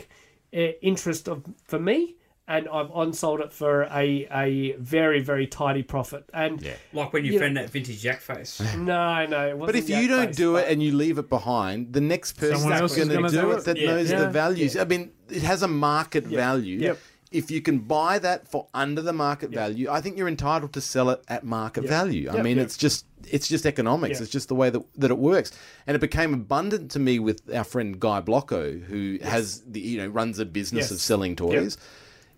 [0.54, 2.16] uh, interest of for me.
[2.48, 6.30] And I've on-sold it for a, a very very tidy profit.
[6.32, 8.60] And Like when you, You found that vintage Jack face.
[8.76, 11.28] no, no, it wasn't But if you don't Face, do it and you leave it
[11.28, 13.64] behind, the next person that's is going to do do it it.
[13.64, 13.86] that Yeah.
[13.88, 14.20] knows Yeah.
[14.20, 14.76] the values.
[14.76, 16.78] I mean, it has a market value.
[16.78, 16.98] Yep.
[17.32, 20.80] if you can buy that for under the market value, I think you're entitled to
[20.80, 22.30] sell it at market value.
[22.30, 22.44] I Yep.
[22.44, 22.64] mean, Yep.
[22.66, 24.18] it's just it's just economics.
[24.18, 24.22] Yeah.
[24.24, 25.52] It's just the way that, that it works.
[25.86, 29.98] And it became abundant to me with our friend Guy Blocko, who has the you
[29.98, 30.90] know runs a business Yes.
[30.92, 31.76] of selling toys.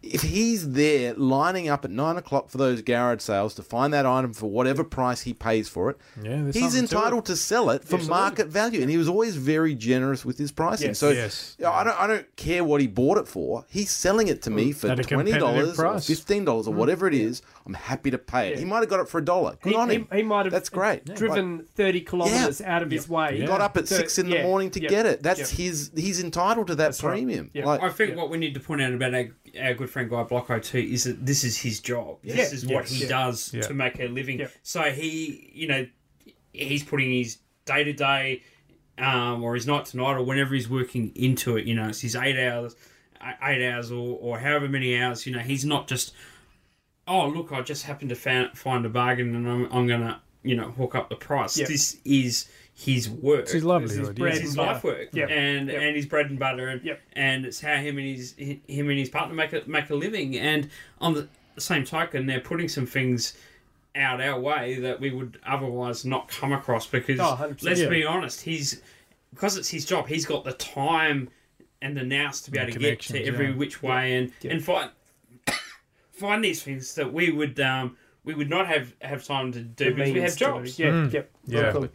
[0.01, 4.07] If he's there lining up at nine o'clock for those garage sales to find that
[4.07, 7.69] item for whatever price he pays for it, Yeah, he's something to entitled to, sell
[7.71, 8.09] it for Absolutely.
[8.09, 8.81] market value.
[8.81, 10.91] And he was always very generous with his pricing.
[10.91, 10.99] Yes.
[11.01, 11.57] so Yes.
[11.67, 13.65] I don't I don't care what he bought it for.
[13.69, 16.79] He's selling it to me for At twenty dollars fifteen dollars or mm.
[16.79, 17.43] whatever it is.
[17.69, 18.53] I'm happy to pay it.
[18.55, 18.59] Yeah.
[18.61, 19.57] He might have got it for a dollar.
[19.61, 20.09] Good He, on him.
[20.11, 21.05] he, he might have That's great.
[21.05, 23.39] driven 30 kilometres out of his way.
[23.41, 25.23] He got up at to- six in the morning to yeah, get it.
[25.23, 25.65] That's yeah.
[25.67, 25.91] his.
[25.95, 27.13] He's entitled to that right.
[27.13, 27.51] premium.
[27.53, 27.67] Yeah.
[27.67, 29.27] Like, I think what we need to point out about our,
[29.61, 32.19] our good friend Guy Blocko too is that this is his job.
[32.25, 32.45] This Yeah.
[32.57, 33.09] is what he Yeah.
[33.09, 33.61] does Yeah.
[33.63, 34.39] to make a living.
[34.41, 34.49] Yeah.
[34.63, 35.87] So he, you know,
[36.53, 38.43] he's putting his day to day,
[38.97, 41.67] um, or his night to night, or whenever he's working into it.
[41.67, 42.75] You know, it's his eight hours,
[43.43, 45.27] eight hours, or, or however many hours.
[45.27, 46.15] You know, he's not just,
[47.09, 50.55] oh look, I just happened to fa- find a bargain and I'm, I'm gonna, you
[50.57, 51.59] know, hook up the price.
[51.59, 51.67] Yeah.
[51.67, 53.41] This is his work.
[53.41, 54.15] It's his livelihood.
[54.17, 54.37] bread yeah.
[54.37, 55.29] It's his and life work, Yep.
[55.31, 55.83] and Yep.
[55.83, 57.01] and his bread and butter, and, Yep.
[57.15, 60.37] and it's how him and his him and his partner make a make a living.
[60.39, 61.29] And on the
[61.59, 63.35] same token, they're putting some things
[63.97, 67.89] out our way that we would otherwise not come across because Oh, let's Yeah.
[67.89, 68.81] be honest, he's
[69.35, 70.07] because it's his job.
[70.07, 71.31] He's got the time
[71.83, 73.55] and the nous to be able to get to every yeah.
[73.57, 74.91] which way and and find
[76.19, 79.95] find these things that we would um we would not have have time to do
[79.95, 80.79] because we have jobs.
[80.79, 81.13] Yeah, Mm.
[81.13, 81.31] yep.
[81.47, 81.59] Yeah.
[81.61, 81.89] Exactly.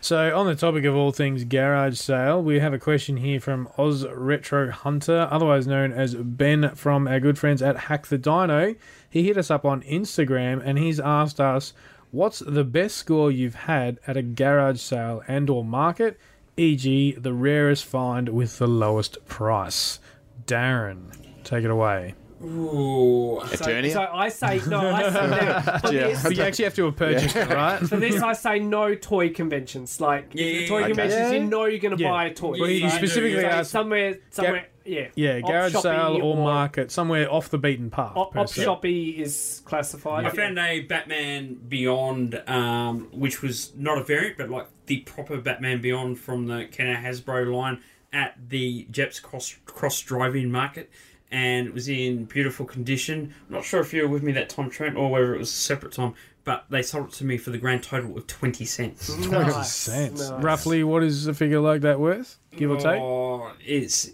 [0.00, 3.68] So, on the topic of all things garage sale, we have a question here from
[3.78, 8.74] Oz Retro Hunter, otherwise known as Ben from our good friends at Hack the Dino.
[9.08, 11.72] He hit us up on Instagram and he's asked us,
[12.10, 16.18] "What's the best score you've had at a garage sale and/or market?
[16.56, 19.98] E.g., the rarest find with the lowest price."
[20.46, 21.12] Darren,
[21.44, 22.14] take it away.
[22.44, 23.40] Ooh.
[23.46, 23.92] So, Eternia?
[23.92, 24.80] so I say no.
[24.94, 25.78] I say no.
[25.88, 26.08] For Yeah.
[26.08, 27.78] this, But you actually have to have purchased it, right?
[27.80, 30.00] for this, I say no toy conventions.
[30.00, 30.86] Like Yeah, the yeah, toy yeah.
[30.88, 31.38] conventions, Okay.
[31.38, 32.10] you know you're going to Yeah.
[32.10, 32.58] buy a toy.
[32.58, 32.92] Well, you right?
[32.92, 37.58] specifically So asked, somewhere, somewhere, yeah, yeah, garage sale or, or- market, somewhere off the
[37.58, 38.16] beaten path.
[38.16, 38.48] Op, Op.
[38.52, 40.24] Shoppy is classified.
[40.24, 45.36] I found a Batman Beyond, um, which was not a variant, but like the proper
[45.38, 47.80] Batman Beyond from the Kenner Hasbro line
[48.12, 50.90] at the Jeps Cross, cross Drive-In Market,
[51.32, 53.34] and it was in beautiful condition.
[53.48, 55.48] I'm not sure if you were with me that time, Trent, or whether it was
[55.48, 56.14] a separate time,
[56.44, 59.06] but they sold it to me for the grand total of twenty cents.
[59.14, 60.30] Twenty Nice, cents.
[60.30, 60.42] nice.
[60.42, 62.38] Roughly, what is a figure like that worth?
[62.56, 63.00] Give or take?
[63.00, 64.10] Oh, it's.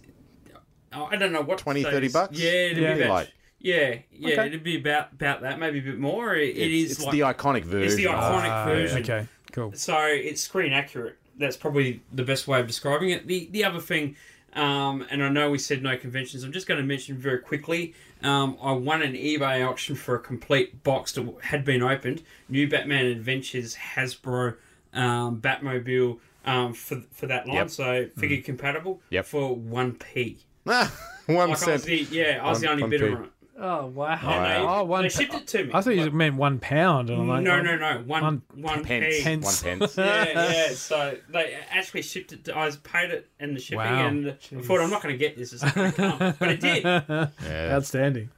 [0.91, 2.39] I don't know what 20, 30 bucks?
[2.39, 2.95] Yeah, it'd Yeah.
[2.95, 4.47] be about, Like- yeah, yeah, Okay.
[4.47, 6.35] it'd be about about that, maybe a bit more.
[6.35, 7.83] It, it it's, is it's like, the iconic version.
[7.87, 8.99] it's the iconic Ah, version.
[9.03, 9.73] Okay, cool.
[9.75, 11.17] So it's screen accurate.
[11.39, 13.27] That's probably the best way of describing it.
[13.27, 14.17] The the other thing,
[14.55, 16.43] um, and I know we said no conventions.
[16.45, 17.95] I'm just going to mention very quickly.
[18.23, 22.23] Um, I won an eBay auction for a complete box that had been opened.
[22.49, 24.57] New Batman Adventures Hasbro
[24.95, 27.57] um, Batmobile um, for for that line.
[27.57, 27.71] Yep.
[27.71, 29.01] So figure compatible.
[29.11, 29.27] Yep.
[29.27, 30.39] For one p.
[30.67, 30.93] Ah,
[31.27, 33.31] one Like I was the, yeah, I was One- the only bidder on it.
[33.61, 34.15] Oh wow!
[34.23, 35.71] And they, Oh, one they shipped it to me.
[35.75, 37.11] I thought you Like, meant one pound.
[37.11, 39.23] And I'm like, no, oh, no, no, one one one Pence.
[39.23, 39.65] pence.
[39.65, 39.97] One pence.
[39.99, 40.69] yeah, yeah.
[40.75, 42.45] So they actually shipped it.
[42.45, 44.07] To, I was paid it and the shipping, Wow.
[44.07, 45.53] and I thought I'm not going to get this.
[45.53, 46.85] It's not going to come, but it did.
[46.85, 47.29] Yeah.
[47.75, 48.31] Outstanding.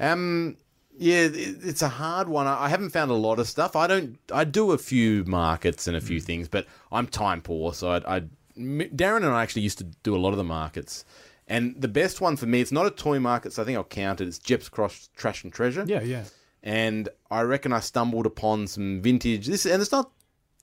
[0.00, 0.56] Um,
[0.96, 2.46] yeah, it's a hard one.
[2.46, 3.76] I I haven't found a lot of stuff.
[3.76, 4.18] I don't.
[4.32, 8.16] I do a few markets and a few things, but I'm time poor, so I,
[8.16, 8.22] I
[8.56, 11.04] M- Darren and I actually used to do a lot of the markets.
[11.46, 13.84] And the best one for me, it's not a toy market, so I think I'll
[13.84, 14.28] count it.
[14.28, 15.84] It's Jeps Cross Trash and Treasure.
[15.86, 16.24] Yeah, yeah.
[16.62, 19.46] and I reckon I stumbled upon some vintage.
[19.46, 20.10] This and it's not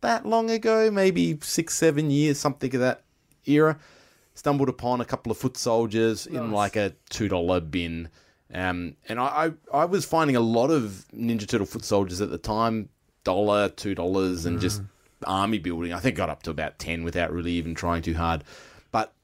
[0.01, 3.03] that long ago, maybe six, seven years, something of that
[3.45, 3.77] era.
[4.33, 8.09] Stumbled upon a couple of foot soldiers in like a two dollar bin,
[8.53, 12.31] um, and I, I I was finding a lot of Ninja Turtle foot soldiers at
[12.31, 12.89] the time,
[13.23, 14.81] dollar, two dollars, and just
[15.27, 15.93] army building.
[15.93, 18.43] I think got up to about ten without really even trying too hard.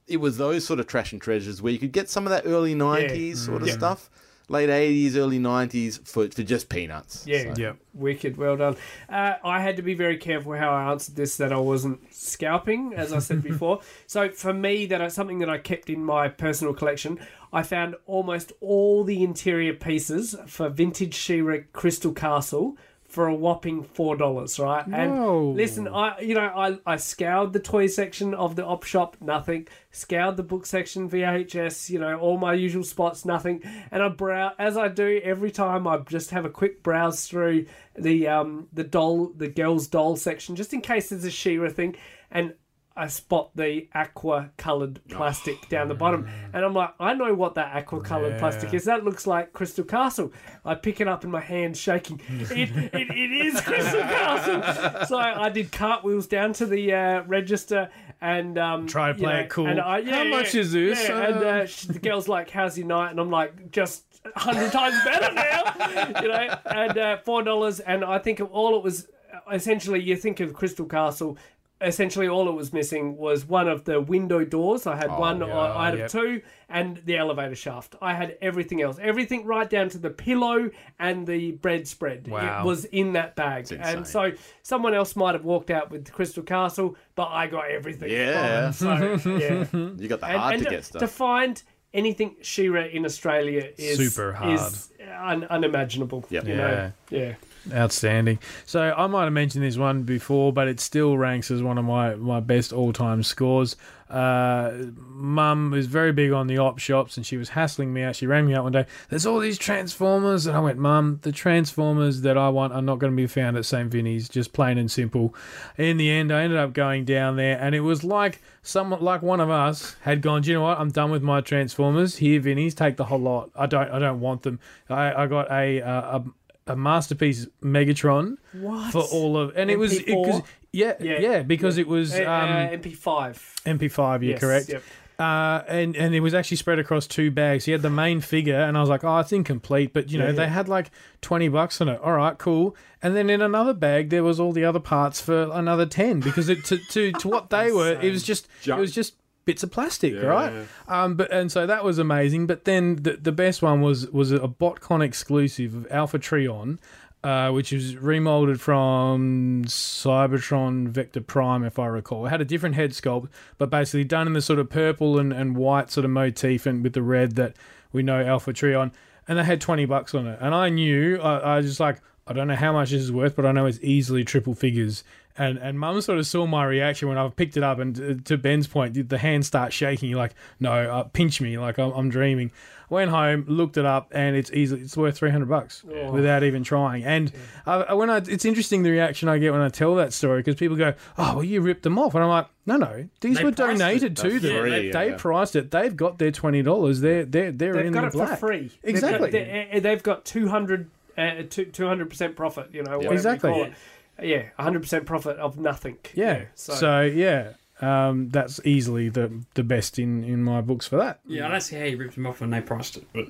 [0.07, 2.29] But it was those sort of trash and treasures where you could get some of
[2.31, 3.73] that early nineties sort of Yeah.
[3.75, 4.09] stuff,
[4.49, 7.23] late eighties, early nineties for for just peanuts.
[7.27, 7.73] Yeah, So- Yeah.
[7.93, 8.37] wicked.
[8.37, 8.75] Well done.
[9.09, 12.93] Uh, I had to be very careful how I answered this that I wasn't scalping,
[12.95, 13.81] as I said before.
[14.05, 17.19] so for me, that is something that I kept in my personal collection.
[17.53, 22.77] I found almost all the interior pieces for vintage She-Ra Crystal Castle
[23.17, 24.87] for a whopping four dollars, right?
[24.87, 25.47] Whoa.
[25.47, 29.17] And listen, I you know I I scoured the toy section of the op shop,
[29.19, 29.67] nothing.
[29.89, 33.63] Scoured the book section, VHS, you know all my usual spots, nothing.
[33.89, 35.87] And I brow as I do every time.
[35.87, 37.65] I just have a quick browse through
[37.97, 41.95] the um the doll, the girls doll section, just in case there's a She-Ra thing.
[42.29, 42.53] And
[42.97, 47.55] I spot the aqua coloured plastic down the bottom, and I'm like, I know what
[47.55, 48.85] that aqua coloured plastic is.
[48.85, 50.33] That looks like Crystal Castle.
[50.65, 52.19] I pick it up in my hand, shaking.
[52.27, 55.05] It, it, it is Crystal Castle.
[55.05, 57.89] So I, I did cartwheels down to the uh, register
[58.19, 59.67] and um, Try to you play know, it cool.
[59.67, 61.07] And I, yeah, How much yeah, is this?
[61.07, 64.03] yeah, and Uh, uh, she, the girl's like, "How's your night?" And I'm like, "Just
[64.35, 66.57] a hundred times better now," you know.
[66.65, 69.07] And uh, four dollars, and I think of all it was
[69.53, 71.37] essentially you think of Crystal Castle.
[71.79, 74.87] Essentially, all it was missing was one of the window doors.
[74.87, 76.09] I had oh, one yeah, I had yep.
[76.11, 77.95] two, and the elevator shaft.
[78.01, 82.27] I had everything else, everything right down to the pillow and the bread spread.
[82.27, 82.61] Wow.
[82.61, 84.31] It was in that bag, and so
[84.63, 88.09] someone else might have walked out with Crystal Castle, but I got everything.
[88.09, 88.71] Yeah.
[88.71, 89.65] So yeah.
[89.71, 91.01] You got the hard and to get stuff.
[91.01, 91.61] To find
[91.93, 94.59] anything She-Ra in Australia is Super hard.
[94.59, 96.25] is un- unimaginable.
[96.29, 96.47] Yep.
[96.47, 96.91] You know?
[97.09, 97.35] Yeah.
[97.73, 98.39] Outstanding.
[98.65, 101.85] So I might have mentioned this one before, but it still ranks as one of
[101.85, 103.75] my, my best all time scores.
[104.09, 108.15] Uh, Mum was very big on the op shops, and she was hassling me out.
[108.15, 108.85] She rang me out one day.
[109.09, 112.99] There's all these Transformers, and I went, Mum, the Transformers that I want are not
[112.99, 113.89] going to be found at St.
[113.89, 114.29] Vinny's.
[114.29, 115.35] Just plain and simple.
[115.77, 119.21] In the end, I ended up going down there, and it was like someone, like
[119.21, 120.41] one of us, had gone.
[120.41, 120.79] Do you know what?
[120.79, 122.17] I'm done with my Transformers.
[122.17, 123.49] Here, Vinny's, take the whole lot.
[123.55, 124.59] I don't, I don't want them.
[124.89, 126.23] I, I got a, uh, a
[126.67, 128.91] a masterpiece Megatron What?
[128.91, 130.43] for all of, and it was it, 'cause- MP4?
[130.73, 131.41] yeah, yeah, Yeah.
[131.43, 133.55] because it was Uh, um, uh, MP5.
[133.65, 134.23] MP5.
[134.23, 134.69] You're Yes, correct.
[134.69, 134.83] yep.
[135.19, 137.65] Uh, and and it was actually spread across two bags.
[137.65, 140.31] He had the main figure, and I was like, oh, it's incomplete, but you know
[140.31, 140.91] they had like
[141.21, 141.99] twenty bucks on it.
[142.03, 142.75] All right, cool.
[143.01, 146.49] And then in another bag there was all the other parts for another ten because
[146.49, 149.15] it, to to to what they were, it was just it was just
[149.47, 150.51] bits of plastic, right?
[150.87, 152.45] Um, but and so that was amazing.
[152.45, 156.77] But then the the best one was was a BotCon exclusive of Alpha Trion.
[157.23, 162.27] Uh, which was remolded from Cybertron Vector Prime, if I recall.
[162.27, 163.27] It had a different head sculpt,
[163.57, 166.83] but basically done in the sort of purple and, and white sort of motif and
[166.83, 167.55] with the red that
[167.91, 168.91] we know Alpha Trion.
[169.27, 170.37] And they had 20 bucks on it.
[170.39, 173.11] And I knew, I, I was just like, I don't know how much this is
[173.11, 175.03] worth, but I know it's easily triple figures.
[175.37, 178.15] And and mum sort of saw my reaction when I picked it up, and to,
[178.15, 180.09] to Ben's point, did the hand start shaking?
[180.09, 182.51] You're like, no, uh, pinch me, like I'm, I'm dreaming.
[182.89, 186.63] Went home, looked it up, and it's easily it's worth three hundred bucks without even
[186.63, 187.03] trying.
[187.03, 187.31] And
[187.65, 190.55] I, when I, it's interesting the reaction I get when I tell that story because
[190.55, 193.43] people go, "Oh, well, you ripped them off," and I'm like, "No, no, these They
[193.43, 194.15] were donated it.
[194.21, 194.61] to That's them.
[194.61, 194.91] free, they yeah.
[194.93, 195.69] they priced it.
[195.69, 197.01] They've got their twenty dollars.
[197.01, 198.39] They're they're they're They've in got the it black.
[198.39, 198.71] for free.
[198.83, 199.31] Exactly.
[199.31, 202.69] They've got, they've got 200 uh, two hundred percent profit.
[202.71, 203.73] You know, whatever Exactly.
[204.21, 204.29] You call it.
[204.57, 205.97] Yeah, hundred percent profit of nothing.
[206.13, 206.45] Yeah.
[206.55, 211.19] So, yeah, um, that's easily the the best in in my books for that.
[211.25, 213.25] Yeah, I don't see how you ripped them off when they priced it, but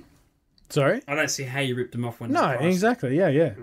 [0.69, 1.01] Sorry.
[1.07, 2.67] I don't see how you ripped them off when No, they priced it.
[2.69, 3.17] exactly.
[3.17, 3.53] Yeah, yeah.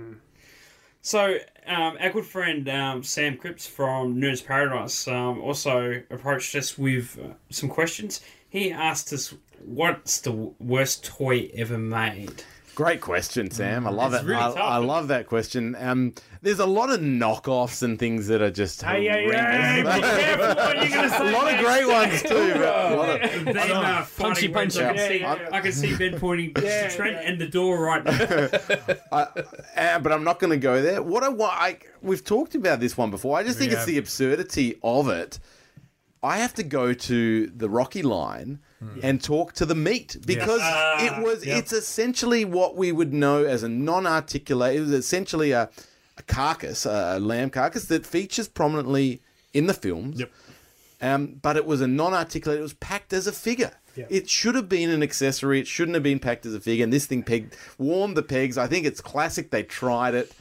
[1.02, 6.78] So, um, our good friend um, Sam Cripps from Nerds Paradise um, also approached us
[6.78, 8.22] with uh, some questions.
[8.48, 12.44] He asked us, "What's the worst toy ever made?"
[12.74, 13.86] Great question, Sam.
[13.86, 14.26] I love It's it.
[14.26, 14.56] really I, tough.
[14.58, 15.76] I love that question.
[15.78, 16.12] Um,
[16.42, 20.46] there's a lot of knockoffs and things that are just Hey, hey, hey, be careful
[20.56, 21.28] what you're gonna say.
[21.28, 22.52] a lot of great ones too.
[22.54, 24.76] But a lot of, They are fighting words.
[24.76, 25.48] I, can Yeah, see, yeah.
[25.52, 27.30] I can see Ben pointing to Yeah, Trent yeah.
[27.30, 28.88] and the door right now.
[29.12, 31.00] uh, but I'm not going to go there.
[31.02, 33.38] What I want, I, we've talked about this one before.
[33.38, 35.38] I just think We it's the absurdity of it.
[36.22, 38.58] I have to go to the Rocky line
[39.02, 40.60] and talk to the meat because
[41.02, 41.42] it was.
[41.42, 44.76] It's essentially what we would know as a non-articulate.
[44.76, 45.70] It was essentially a,
[46.18, 49.22] a carcass, a lamb carcass that features prominently
[49.52, 50.20] in the films.
[50.20, 50.30] Yep.
[51.00, 52.58] Um, but it was a non-articulate.
[52.58, 53.72] It was packed as a figure.
[54.10, 55.60] It should have been an accessory.
[55.60, 56.82] It shouldn't have been packed as a figure.
[56.82, 58.58] And this thing pegged, warmed the pegs.
[58.58, 59.50] I think it's classic.
[59.50, 60.32] They tried it,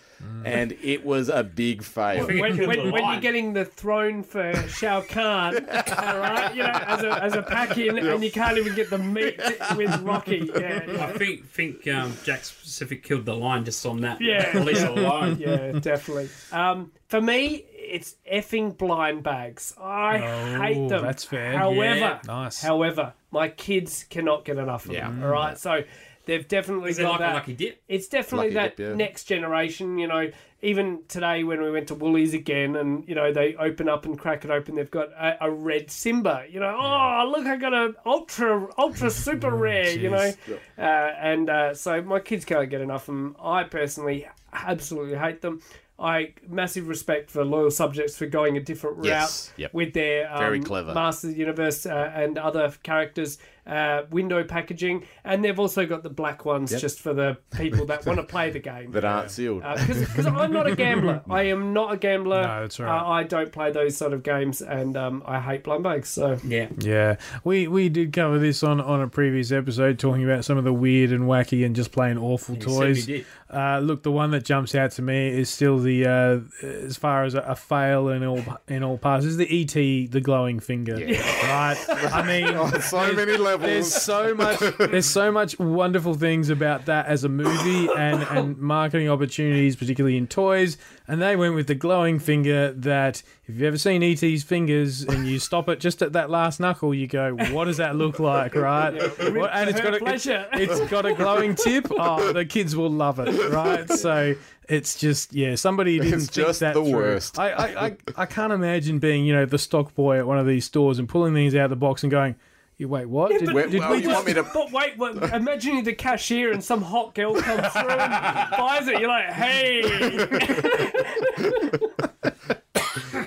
[0.46, 2.26] and it was a big fail.
[2.28, 6.70] think- when, when, when you're getting the throne for Shao Kahn, all right, you know,
[6.70, 9.40] as a, as a pack in, and you can't even get the meat
[9.78, 10.50] with Rocky.
[10.54, 14.20] Yeah, I think think um, Jakks Pacific killed the line just on that.
[14.22, 14.52] Yeah.
[14.58, 15.38] release alone.
[15.40, 16.30] yeah, definitely.
[16.52, 19.74] Um, for me, it's effing blind bags.
[19.80, 21.04] I Oh, hate them.
[21.04, 21.58] that's fair.
[21.58, 22.20] However, Yeah.
[22.26, 22.62] Nice.
[22.62, 25.24] however, my kids cannot get enough of them.
[25.24, 25.84] All right, so
[26.26, 27.32] they've definitely Is it got like that.
[27.32, 27.82] a lucky dip?
[27.88, 28.96] It's definitely Lucky that dip, yeah.
[28.96, 30.30] next generation, you know.
[30.62, 34.18] Even today, when we went to Woolies again, and you know they open up and
[34.18, 36.46] crack it open, they've got a, a red Simba.
[36.50, 39.92] You know, oh look, I got a ultra ultra super rare.
[39.92, 40.34] You know,
[40.78, 43.36] uh, and uh, so my kids can't get enough of them.
[43.42, 45.62] I personally absolutely hate them.
[46.04, 49.74] I massive respect for loyal subjects for going a different route Yes, yep.
[49.74, 50.93] with their um, Very clever.
[50.93, 53.38] Master of the Universe uh, and other characters.
[53.66, 58.06] Uh, window packaging, and they've also got the black ones just for the people that
[58.06, 58.91] want to play the game.
[58.91, 59.64] that aren't sealed.
[59.88, 61.22] Because I'm not a gambler.
[61.30, 62.41] I am not a gambler.
[62.41, 63.20] No, that's all Uh, right.
[63.20, 66.10] I don't play those sort of games, and um, I hate blind bags.
[66.10, 66.68] So Yeah.
[66.78, 70.66] Yeah, we we did cover this on on a previous episode, talking about some of
[70.66, 72.76] the weird and wacky and just plain awful You toys.
[72.76, 73.26] certainly did.
[73.49, 77.24] Uh, look, the one that jumps out to me is still the uh, as far
[77.24, 79.26] as a, a fail in all in all parts.
[79.26, 79.74] Is the ET,
[80.12, 80.96] the glowing finger.
[80.96, 81.78] Right?
[81.89, 83.70] I mean, so many levels.
[83.70, 88.58] there's so much there's so much wonderful things about that as a movie and and
[88.58, 90.78] marketing opportunities particularly in toys.
[91.08, 95.28] And they went with the glowing finger that if you've ever seen ET's fingers and
[95.28, 98.56] you stop it just at that last knuckle you go what does that look like?
[98.56, 98.94] Right?
[99.34, 100.48] What- and it's her got a, pleasure.
[100.54, 101.88] it's got a glowing tip.
[101.91, 103.52] Oh the kids will love it.
[103.52, 103.89] Right?
[103.89, 104.36] So
[104.70, 106.93] it's just yeah somebody didn't It's think just that the through.
[106.93, 107.38] worst.
[107.39, 110.45] I, I, I, I can't imagine being you know the stock boy at one of
[110.47, 112.36] these stores and pulling these out of the box and going
[112.78, 114.97] you wait what did, Wait, did well, we you just want me to But wait,
[114.97, 118.99] wait, imagine you're the cashier and some hot girl comes through and buys it.
[118.99, 119.84] You're like, hey,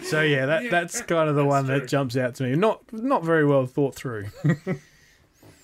[0.02, 2.56] So yeah, that that's kind of the one that jumps out to me.
[2.56, 4.26] Not not very well thought through.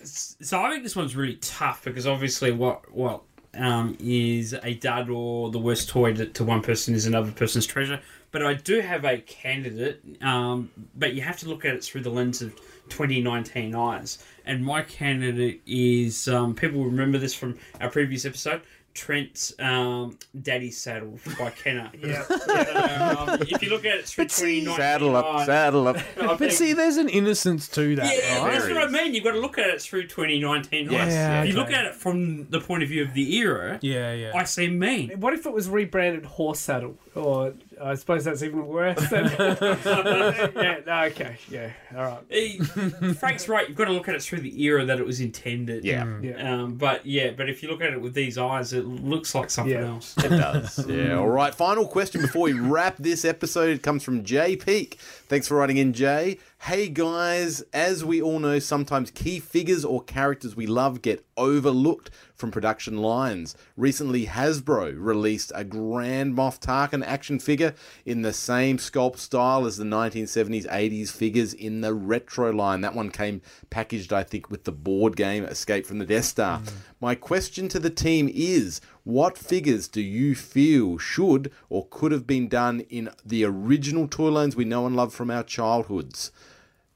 [0.04, 3.22] So I think this one's really tough because obviously what what
[3.55, 7.66] um, is a dud or the worst toy to, to one person is another person's
[7.66, 8.00] treasure.
[8.30, 12.00] But I do have a candidate, um, but you have to look at it through
[12.00, 12.55] the lens of
[12.88, 14.24] 2019 eyes.
[14.46, 18.62] And my candidate is um, people remember this from our previous episode.
[18.95, 21.90] Trent's um, Daddy's Saddle by Kenner.
[21.99, 25.97] yeah, um, if you look at it through 2019 saddle up, eyes, saddle up.
[26.20, 28.53] I but think- see, there's an innocence to that, yeah, right?
[28.53, 29.14] that's what I mean.
[29.14, 31.12] You've got to look at it through 2019 eyes.
[31.12, 34.12] Yeah, If you look at it from the point of view of the era, Yeah,
[34.12, 34.32] yeah.
[34.34, 35.20] I see mean.
[35.20, 36.97] what if it was rebranded horse saddle?
[37.14, 38.99] Or I suppose that's even worse.
[39.11, 39.24] Than...
[40.57, 42.22] yeah, no, okay, yeah, all right.
[42.30, 42.59] Eh,
[43.14, 43.68] Frank's right.
[43.68, 45.85] You've got to look at it through the era that it was intended.
[45.85, 46.62] Yeah, Yeah.
[46.62, 49.51] Um, but yeah, but if you look at it with these eyes, it looks like
[49.51, 49.89] something Yeah.
[49.89, 50.14] else.
[50.18, 50.87] it does.
[50.87, 51.14] Yeah.
[51.16, 51.55] All right.
[51.55, 53.70] Final question before we wrap this episode.
[53.70, 54.99] It comes from Jay Peak.
[55.28, 56.39] Thanks for writing in, Jay.
[56.59, 62.11] Hey guys, as we all know, sometimes key figures or characters we love get overlooked
[62.43, 63.55] from production lines.
[63.76, 67.72] Recently, Hasbro released a Grand Moff Tarkin action figure
[68.05, 72.80] in the same sculpt style as the 1970s 80s figures in the retro line.
[72.80, 76.59] That one came packaged, I think, with the board game Escape from the Death Star.
[76.59, 76.68] Hmm.
[77.01, 82.26] My question to the team is what figures do you feel should or could have
[82.26, 86.32] been done in the original toy lines we know and love from our childhoods?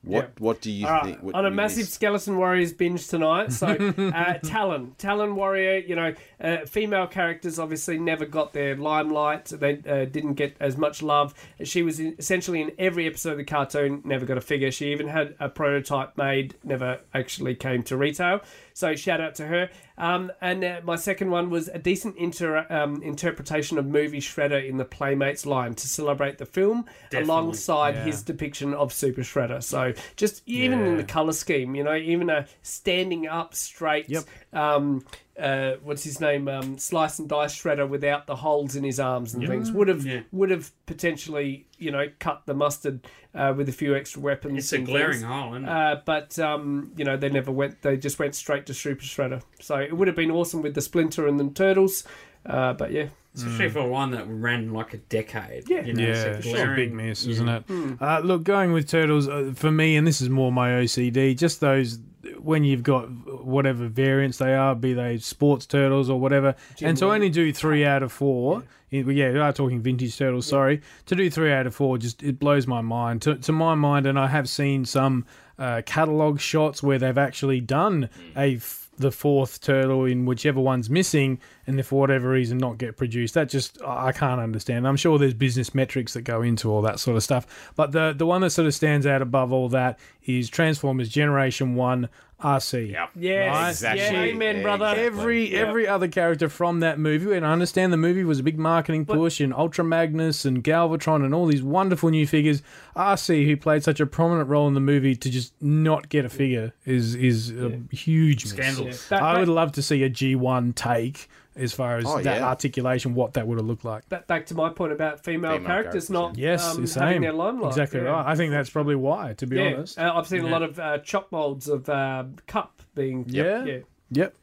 [0.03, 0.31] What Yeah.
[0.39, 1.23] what do you All right, think?
[1.23, 1.89] what on a massive?
[1.89, 3.53] Skeleton Warriors binge tonight.
[3.53, 3.67] So,
[4.15, 9.47] uh, Talon, Talon Warrior, you know, uh, female characters obviously never got their limelight.
[9.47, 11.35] They uh, didn't get as much love.
[11.65, 14.71] She was in, essentially in every episode of the cartoon, never got a figure.
[14.71, 18.41] She even had a prototype made, never actually came to retail.
[18.75, 19.71] So, shout out to her.
[19.99, 24.67] Um, and uh, my second one was a decent inter- um, interpretation of movie Shredder
[24.69, 27.25] in the Playmates line to celebrate the film Definitely.
[27.33, 28.05] alongside Yeah.
[28.05, 29.63] his depiction of Super Shredder.
[29.63, 34.25] So just even in the color scheme, you know, even a standing up straight, Yep.
[34.53, 35.05] um,
[35.39, 39.35] uh, what's his name, um, slice and dice Shredder without the holes in his arms
[39.35, 40.21] and things would have Yeah.
[40.33, 43.01] would have potentially, you know, cut the mustard
[43.35, 44.59] uh, with a few extra weapons.
[44.59, 45.23] It's a glaring things.
[45.25, 45.69] hole, isn't it?
[45.71, 47.83] Uh, but um, you know they never went.
[47.83, 49.43] They just went straight to Super Shredder.
[49.61, 52.05] So it would have been awesome with the Splinter and the Turtles.
[52.45, 55.69] Uh, but yeah, Especially for one that ran like a decade.
[55.69, 55.85] Yeah.
[55.85, 57.65] you know, Yeah, it's it's a a big glaring- miss, isn't it?
[58.01, 61.37] Uh, look, going with turtles uh, for me, and this is more my OCD.
[61.37, 61.99] Just those
[62.39, 63.05] when you've got
[63.45, 67.85] whatever variants they are, be they sports turtles or whatever, and to only do three
[67.85, 68.65] out of four.
[68.91, 70.47] in- Yeah, we are talking vintage turtles.
[70.47, 73.23] Sorry, to do three out of four just it blows my mind.
[73.23, 75.27] To, to my mind, and I have seen some
[75.59, 80.89] uh, catalog shots where they've actually done a f- the fourth turtle in whichever one's
[80.91, 83.35] missing, and if for whatever reason not get produced.
[83.35, 84.87] That just I can't understand.
[84.87, 88.15] I'm sure there's business metrics that go into all that sort of stuff, but the
[88.17, 92.09] the one that sort of stands out above all that is Transformers Generation One
[92.43, 92.91] Arcee.
[92.93, 93.11] Yep.
[93.19, 93.71] yes, Right.
[93.71, 94.03] Exactly.
[94.03, 94.85] yeah, amen, brother.
[94.91, 95.05] Exactly.
[95.07, 95.59] Every Yeah.
[95.61, 99.07] every other character from that movie, and I understand the movie was a big marketing
[99.07, 102.63] push, and Ultra Magnus and Galvatron and all these wonderful new figures.
[102.95, 106.29] Arcee, who played such a prominent role in the movie, to just not get a
[106.29, 108.75] figure is is a huge scandal.
[108.93, 109.09] Scandalous.
[109.09, 112.47] Back- I would love to see a G1 take as far as Oh, that yeah.
[112.47, 114.09] articulation, what that would have looked like.
[114.09, 117.15] back, back to my point about female, Female characters characters, not Yes, um, the having
[117.15, 117.23] same.
[117.23, 117.69] their limelight.
[117.71, 118.07] Exactly yeah.
[118.11, 118.27] right.
[118.27, 119.99] I think that's probably why, to be Yeah, honest.
[119.99, 123.25] uh, I've seen a lot of uh, chop molds of uh, Cup being.
[123.29, 123.65] Yeah.
[123.65, 123.79] yeah.
[124.11, 124.35] Yep.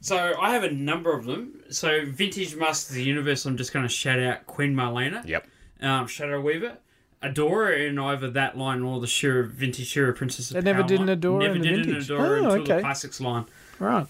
[0.00, 1.62] So I have a number of them.
[1.70, 5.26] So Vintage Masters of the Universe, I'm just going to shout out Queen Marlena.
[5.26, 5.46] Yep.
[5.80, 6.78] Um, Shadow Weaver.
[7.22, 10.88] Adora in either that line or the She-Ra, Vintage She-Ra Princess of They never Power
[10.88, 11.06] did an.
[11.08, 12.10] Adora Never in did Vintage.
[12.10, 12.74] an Adora Oh, until okay.
[12.76, 13.46] the Classics line.
[13.78, 14.06] Right.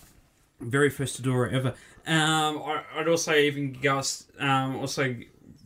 [0.65, 1.75] Very first Adora ever.
[2.07, 4.03] Um, I, I'd also even go,
[4.39, 5.17] um, also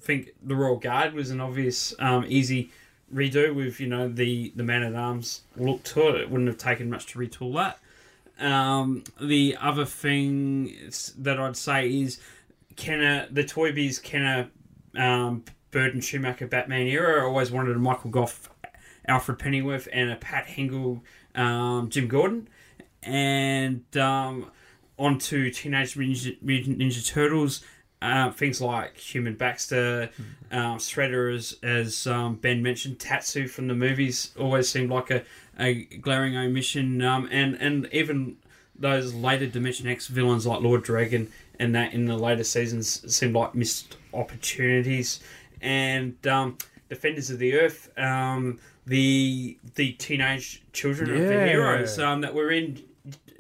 [0.00, 2.70] think the Royal Guard was an obvious, um, easy
[3.12, 6.20] redo with, you know, the, the Man at Arms look to it.
[6.22, 7.78] It wouldn't have taken much to retool that.
[8.44, 10.74] Um, the other thing
[11.18, 12.20] that I'd say is
[12.76, 14.48] Kenner, the Toy Biz Kenner,
[14.96, 17.22] um, and Schumacher Batman era.
[17.22, 18.48] I always wanted a Michael Gough,
[19.06, 21.00] Alfred Pennyworth, and a Pat Hingle,
[21.34, 22.48] um, Jim Gordon.
[23.02, 24.50] And um,
[24.98, 27.64] onto Teenage Mutant Mutant Ninja Turtles.
[28.00, 30.08] Uh, things like Human Baxter,
[30.52, 35.24] um, Shredder, as, as um, Ben mentioned, Tatsu from the movies always seemed like a,
[35.58, 38.36] a glaring omission, um, and and even
[38.78, 41.12] those later Dimension X villains like Lord Dregg
[41.58, 45.20] and that in the later seasons seemed like missed opportunities.
[45.60, 52.20] And um, Defenders of the Earth, um, the the teenage children of the heroes um,
[52.22, 52.82] that were in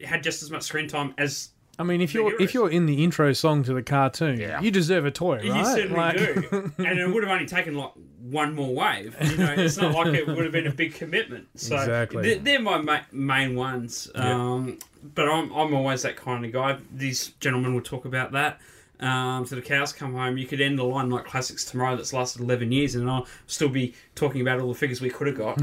[0.04, 2.40] had just as much screen time as I mean, if you're heroes.
[2.42, 5.44] if you're in the intro song to the cartoon, you deserve a toy, right?
[5.44, 9.16] You certainly Like- do, and it would have only taken like one more wave.
[9.22, 11.46] You know, it's not like it would have been a big commitment.
[11.54, 12.22] So Exactly.
[12.22, 14.10] they're, they're my ma- main ones.
[14.16, 14.78] Um,
[15.14, 16.78] But I'm I'm always that kind of guy.
[16.92, 18.58] These gentlemen will talk about that.
[19.00, 20.36] Um, to the cows come home.
[20.36, 23.68] You could end the line like classics tomorrow that's lasted eleven years, and I'll still
[23.68, 25.56] be talking about all the figures we could have got.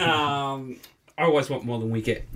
[0.00, 0.76] um,
[1.16, 2.26] I always want more than we get.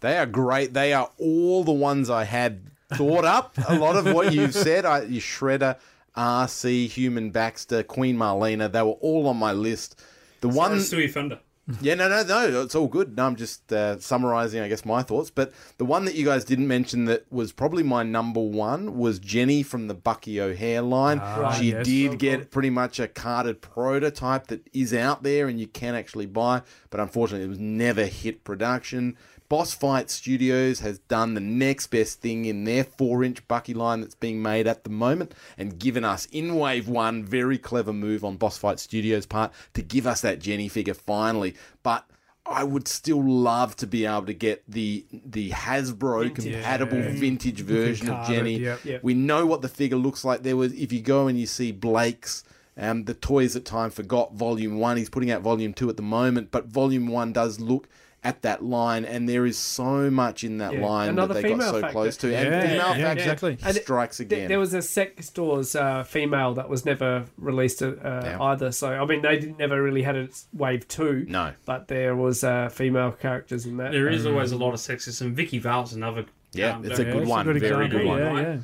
[0.00, 0.74] They are great.
[0.74, 3.54] They are all the ones I had thought up.
[3.68, 5.76] A lot of what you've said, I, your Shredder,
[6.16, 10.00] Arcee, Human Baxter, Queen Marlena, they were all on my list.
[10.40, 11.40] The one, Sorry, Stewie Thunder.
[11.80, 13.16] yeah, no, no, no, it's all good.
[13.16, 15.30] No, I'm just uh, summarizing, I guess, my thoughts.
[15.30, 19.18] But the one that you guys didn't mention that was probably my number one was
[19.18, 21.20] Jenny from the Bucky O'Hare line.
[21.58, 21.84] she yes.
[21.84, 26.26] did get pretty much a carded prototype that is out there and you can actually
[26.26, 29.16] buy, but unfortunately, it was never hit production.
[29.50, 34.00] Boss Fight Studios has done the next best thing in their four inch Bucky line
[34.00, 38.24] that's being made at the moment and given us in Wave 1, very clever move
[38.24, 41.56] on Boss Fight Studios' part to give us that Jenny figure finally.
[41.82, 42.08] But
[42.46, 48.08] I would still love to be able to get the the Hasbro compatible vintage version
[48.08, 48.58] of carded, Jenny.
[48.58, 48.84] yep.
[48.84, 49.02] Yep.
[49.02, 50.44] We know what the figure looks like.
[50.44, 52.44] There was if you go and you see Blake's
[52.76, 54.96] um, the Toys That Time Forgot Volume 1.
[54.96, 57.88] He's putting out Volume 2 at the moment, but Volume 1 does look
[58.22, 60.86] at that line, and there is so much in that Yeah.
[60.86, 61.92] line Another that they got so factor.
[61.92, 62.36] close to.
[62.36, 63.58] And female yeah, factor exactly.
[63.64, 64.48] And strikes again.
[64.48, 68.42] There was a Sectaurs uh, female that was never released uh, Yeah.
[68.42, 68.72] either.
[68.72, 71.24] So I mean, they didn't, never really had its wave two.
[71.28, 71.52] No.
[71.64, 73.92] but there was uh, female characters in that.
[73.92, 75.32] There is always a lot of sexism.
[75.32, 76.26] Vicki Vale's another.
[76.52, 77.44] Yeah, um, it's a very- good it's one.
[77.46, 78.18] good Very good one.
[78.18, 78.42] Yeah, right?
[78.42, 78.58] yeah.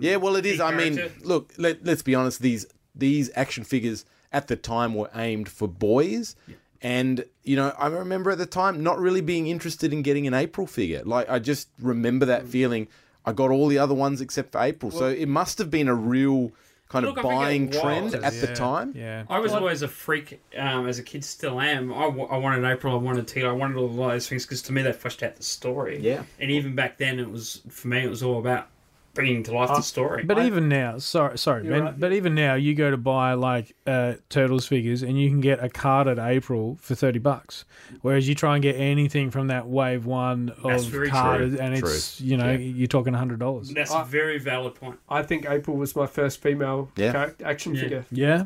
[0.00, 0.60] Yeah, well, it is.
[0.60, 2.42] I mean, look, let, let's be honest.
[2.42, 6.36] These these action figures at the time were aimed for boys,
[6.82, 10.34] and you know, I remember at the time not really being interested in getting an
[10.34, 11.02] April figure.
[11.04, 12.48] Like, I just remember that Mm.
[12.48, 12.88] feeling.
[13.24, 15.94] I got all the other ones except for April, so it must have been a
[15.94, 16.52] real
[16.88, 18.94] kind Look, of I think it buying trend at the time.
[18.96, 19.24] Yeah.
[19.28, 21.92] I was always a freak um, as a kid, still am.
[21.92, 24.80] I, wanted April, I wanted Tito, I wanted all of those things because to me
[24.80, 25.98] they fleshed out the story.
[26.00, 26.22] Yeah.
[26.40, 28.68] And even back then, it was for me, it was all about
[29.14, 30.22] bringing to life the story.
[30.24, 31.98] But even now, sorry, sorry, You're right.
[31.98, 35.62] but even now, you go to buy like uh, Turtles figures, and you can get
[35.62, 37.64] a carded April for thirty bucks.
[38.02, 41.60] Whereas you try and get anything from that wave one of carded, true.
[41.60, 41.88] and True.
[41.90, 43.70] it's you know you're talking hundred dollars.
[43.70, 44.98] That's a very valid point.
[45.08, 47.30] I think April was my first female Yeah.
[47.44, 47.80] action Yeah.
[47.82, 48.06] figure.
[48.10, 48.44] Yeah,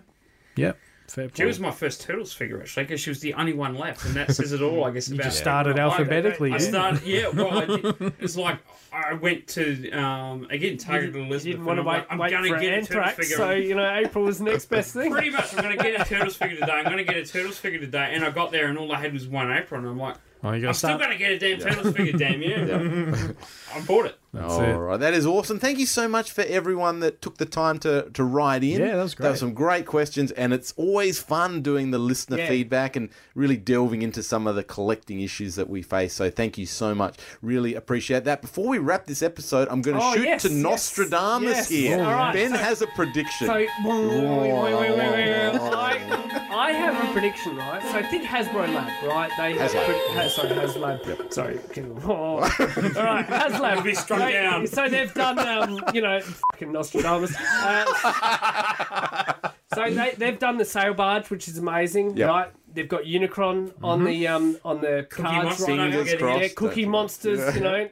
[0.57, 0.79] yep,
[1.13, 4.05] fair She was my first Turtles figure actually, because she was the only one left,
[4.05, 5.09] and that says it all, I guess.
[5.09, 6.53] You about just started alphabetically.
[6.53, 6.79] I didn't you?
[6.79, 7.29] started, yeah.
[7.29, 8.59] Well, it's like
[8.93, 11.45] I went to um, again Target You Elizabeth.
[11.45, 13.37] didn't want to I'm wait, I'm wait gonna for get a Turtles Anthrax, figure.
[13.37, 15.11] so you know April was the next best thing.
[15.13, 16.73] Pretty much, I'm going to get a Turtles figure today.
[16.73, 18.11] I'm going to get a Turtles figure today.
[18.13, 19.85] And I got there and all I had was one apron.
[19.87, 22.43] I'm like, Oh, you I'm to still going to get a damn Turtles figure, damn
[22.43, 23.37] you.
[23.75, 24.19] I bought it.
[24.35, 24.73] That's All it.
[24.73, 25.59] right, that is awesome.
[25.59, 28.81] Thank you so much for everyone that took the time to, to write in.
[28.81, 29.27] Yeah, that was great.
[29.27, 29.39] were great.
[29.41, 32.49] some great questions, and it's always fun doing the listener Yeah.
[32.49, 36.15] feedback and really delving into some of the collecting issues that we face.
[36.15, 37.17] So thank you so much.
[37.43, 38.41] Really appreciate that.
[38.41, 41.69] Before we wrap this episode, I'm going to Oh, shoot yes, to yes, Nostradamus yes.
[41.69, 42.03] here.
[42.03, 43.49] All right, Ben so- has a prediction.
[43.49, 45.61] So, wait, wait, wait, wait, wait, wait.
[45.61, 47.83] I, I have a prediction, right?
[47.83, 49.31] So, think Hasbro Lab, right?
[49.37, 49.85] They have HasLab.
[49.85, 50.49] pro- ha- sorry,
[50.99, 51.33] HasLab.
[51.33, 51.61] Sorry.
[52.05, 52.11] Oh.
[52.13, 53.83] All right, HasLab.
[54.31, 54.89] You'll be struck They- down.
[54.89, 56.21] So they've done, um, you know,
[56.53, 57.35] fucking Nostradamus.
[57.39, 59.33] Uh,
[59.75, 62.29] so they they've done the sail barge, which is amazing, Yep.
[62.29, 62.49] right?
[62.75, 66.29] They've got Unicron on the um on the cards Monster, right don't over forget there.
[66.37, 66.43] it.
[66.43, 67.89] Yeah, Cookie That's- Monsters, you know.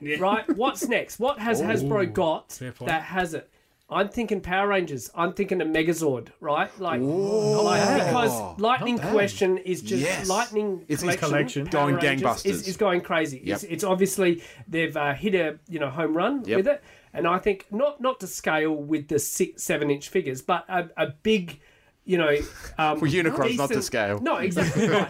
[0.00, 0.16] Yeah.
[0.20, 0.56] right?
[0.56, 1.18] What's next?
[1.18, 2.88] What has Hasbro got fair point.
[2.90, 3.48] that has it?
[3.88, 5.10] I'm thinking Power Rangers.
[5.14, 6.68] I'm thinking a Megazord, right?
[6.80, 8.98] Like, like because Lightning.
[8.98, 10.28] Question is just Yes.
[10.28, 11.66] Lightning It's collection, collection.
[11.66, 12.46] Power Going Rangers gangbusters.
[12.46, 13.38] Is, is going crazy.
[13.38, 13.72] It's, Yep.
[13.72, 16.56] it's obviously they've uh, hit a you know home run Yep.
[16.56, 16.82] with it,
[17.12, 20.88] and I think not not to scale with the six seven inch figures, but a,
[20.96, 21.60] a big.
[22.08, 22.36] You know,
[22.78, 24.20] um, For Unicrons, not to scale.
[24.20, 25.08] No, exactly right.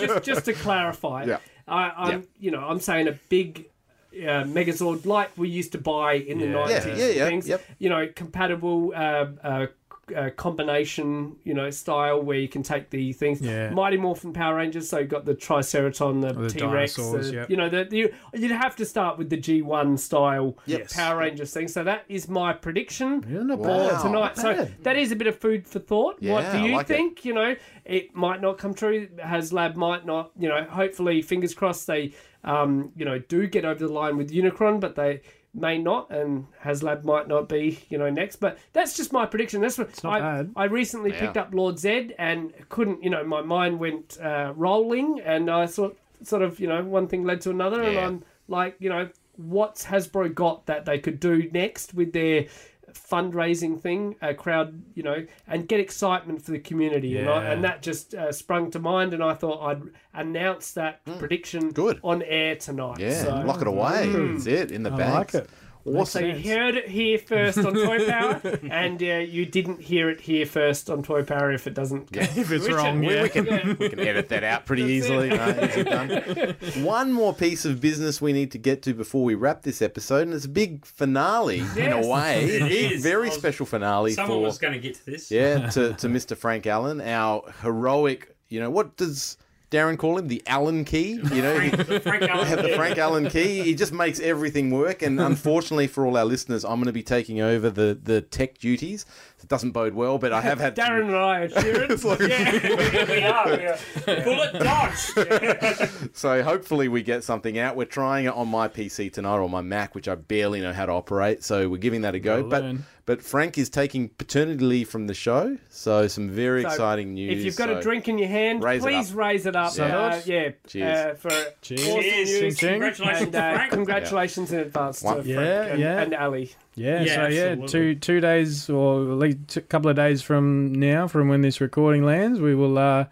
[0.00, 1.38] Just, just to clarify, Yeah.
[1.68, 2.26] I, I'm Yeah.
[2.38, 3.66] you know I'm saying a big
[4.14, 6.86] uh, Megazord like we used to buy in the nineties.
[6.86, 7.64] Yeah, yeah, yeah, Things, yep.
[7.78, 9.66] You know, compatible uh, uh,
[10.14, 13.40] uh, combination, you know, style where you can take the things.
[13.40, 13.70] Yeah.
[13.70, 14.88] Mighty Morphin Power Rangers.
[14.88, 16.96] So you've got the Triceraton, the, The T Rex.
[16.96, 17.50] dinosaurs, yep.
[17.50, 20.92] You know, the, the, you'd have to start with the G1 style Yes.
[20.94, 21.68] Power Rangers thing.
[21.68, 24.02] So that is my prediction Yeah, not for bad.
[24.02, 24.36] tonight.
[24.36, 26.16] So that is a bit of food for thought.
[26.20, 26.88] Yeah, what do you like it.
[26.94, 27.24] think?
[27.24, 29.08] You know, it might not come true.
[29.18, 30.32] HasLab might not.
[30.38, 32.12] You know, hopefully, fingers crossed, they
[32.44, 35.20] um, you know do get over the line with Unicron, but they
[35.56, 38.36] may not, and HasLab might not be you know next.
[38.36, 39.60] But that's just my prediction.
[39.60, 40.52] That's what not I bad.
[40.56, 41.20] I recently Yeah.
[41.20, 43.02] picked up Lord Zedd and couldn't.
[43.02, 47.06] You know, my mind went uh, rolling, and I thought sort of you know one
[47.08, 51.18] thing led to another, and I'm like you know what's Hasbro got that they could
[51.18, 52.46] do next with their
[52.94, 57.18] fundraising thing, a crowd, you know, and get excitement for the community.
[57.18, 59.82] And, I, and that just uh, sprung to mind, and I thought I'd
[60.14, 61.70] announce that prediction Hmm.
[61.70, 62.00] Good.
[62.02, 62.98] on air tonight.
[62.98, 64.06] Yeah, so, lock it away.
[64.12, 65.34] That's it in the I bag.
[65.34, 65.46] like
[65.86, 66.06] it.
[66.06, 68.40] so you heard it here first on Toy Power,
[68.70, 72.10] and uh, you didn't hear it here first on Toy Power if it doesn't.
[72.10, 73.22] go If it's to wrong, yeah.
[73.22, 75.28] We can, we can edit that out pretty easily.
[75.28, 76.54] No.
[76.78, 80.22] One more piece of business we need to get to before we wrap this episode,
[80.22, 82.44] and it's a big finale in a way.
[82.44, 83.02] It Big, is.
[83.02, 85.30] very was- special finale Someone for was going to get to this.
[85.30, 86.36] yeah to, to Mr.
[86.36, 88.34] Frank Allen, our heroic.
[88.48, 89.36] You know what does
[89.74, 90.28] Darren call him?
[90.28, 91.12] The Allen key.
[91.32, 91.58] You know.
[91.58, 92.62] he- Frank, the Frank Allen.
[92.62, 93.62] the Frank Allen key.
[93.62, 95.02] He just makes everything work.
[95.02, 98.58] And unfortunately for all our listeners, I'm going to be taking over the, the tech
[98.58, 99.04] duties.
[99.42, 102.30] It doesn't bode well, but I have had Darren and I are cheering.
[102.30, 103.06] yeah.
[103.06, 103.48] we are.
[103.58, 104.24] We are.
[104.24, 106.16] Bullet dodged.
[106.16, 107.76] So hopefully we get something out.
[107.76, 110.86] We're trying it on my PC tonight or my Mac, which I barely know how
[110.86, 111.44] to operate.
[111.44, 112.38] So we're giving that a go.
[112.42, 112.84] Gotta But learn.
[113.06, 115.58] But Frank is taking paternity leave from the show.
[115.68, 117.38] So some very So, exciting news.
[117.38, 119.16] If you've got So a drink in your hand, raise please up.
[119.18, 119.76] raise it up.
[119.76, 119.84] Yeah.
[119.98, 120.48] Uh, yeah.
[120.66, 120.98] Cheers.
[120.98, 121.30] Uh, for
[121.62, 121.80] Cheers.
[121.88, 122.28] awesome Cheers.
[122.28, 122.40] news.
[122.40, 122.68] Ching, ching.
[122.80, 123.72] Congratulations And uh, Frank.
[123.72, 125.12] congratulations in advance to Wow.
[125.14, 126.00] Frank Yeah, and, yeah.
[126.02, 126.52] and Ali.
[126.76, 127.68] Yeah, Yeah, so yeah, absolutely.
[127.68, 131.60] two two days or at least a couple of days from now, from when this
[131.60, 133.04] recording lands, we will uh,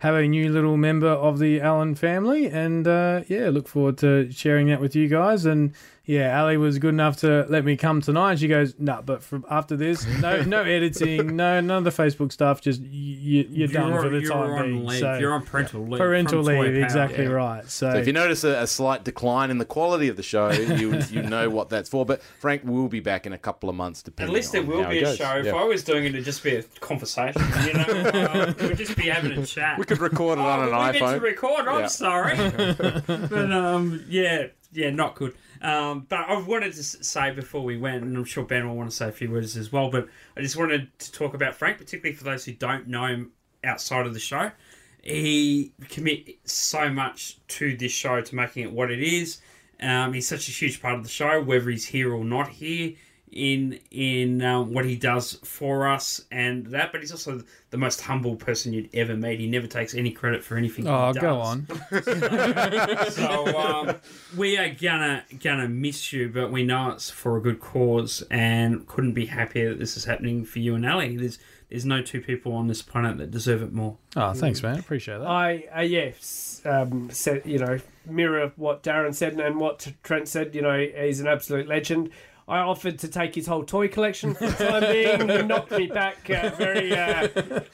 [0.00, 4.30] have a new little member of the Allen family, and uh, yeah, look forward to
[4.30, 5.44] sharing that with you guys.
[5.44, 5.72] And
[6.08, 8.38] yeah, Ali was good enough to let me come tonight.
[8.38, 12.32] She goes, "No, but from after this, no, no editing, no, none of the Facebook
[12.32, 12.62] stuff.
[12.62, 14.86] Just you, you're, done for the time being.
[14.86, 15.00] leave.
[15.00, 15.98] So you're on parental leave.
[15.98, 17.30] parental leave, exactly Yeah.
[17.30, 17.64] right.
[17.70, 20.50] So, So if you notice a, a slight decline in the quality of the show,
[20.50, 22.06] you you know what that's for.
[22.06, 24.34] But Frank will be back in a couple of months, depending.
[24.34, 25.16] At least there on will be a goes.
[25.18, 25.36] show.
[25.36, 25.56] If Yeah.
[25.56, 27.42] I was doing it, it'd just be a conversation.
[27.66, 29.78] You know, uh, we'd just be having a chat.
[29.78, 31.14] We could record it on an oh, we meant iPhone.
[31.16, 31.68] to record.
[31.68, 31.86] I'm Yeah.
[31.88, 32.36] sorry,
[33.06, 35.34] but um, yeah, yeah, not good.
[35.60, 38.90] Um, but I wanted to say before we went, and I'm sure Ben will want
[38.90, 39.90] to say a few words as well.
[39.90, 43.32] But I just wanted to talk about Frank, particularly for those who don't know him
[43.64, 44.50] outside of the show.
[45.02, 49.40] He commit so much to this show to making it what it is.
[49.80, 52.94] Um, he's such a huge part of the show, whether he's here or not here
[53.32, 56.92] in in um, what he does for us and that.
[56.92, 59.40] But he's also the most humble person you'd ever meet.
[59.40, 60.86] He never takes any credit for anything.
[60.86, 61.22] oh, he does.
[61.22, 61.66] go on.
[63.10, 63.96] So um,
[64.36, 68.86] we are gonna gonna miss you, but we know it's for a good cause, and
[68.86, 71.16] couldn't be happier that this is happening for you and Ali.
[71.16, 71.38] There's
[71.68, 73.96] there's no two people on this planet that deserve it more.
[74.16, 74.78] Oh, thanks, man.
[74.78, 75.26] Appreciate that.
[75.26, 80.54] I uh, yes, um, said you know mirror what Darren said and what Trent said.
[80.54, 82.10] You know he's an absolute legend.
[82.48, 85.28] I offered to take his whole toy collection for the time being.
[85.40, 87.28] He knocked me back uh, very, uh,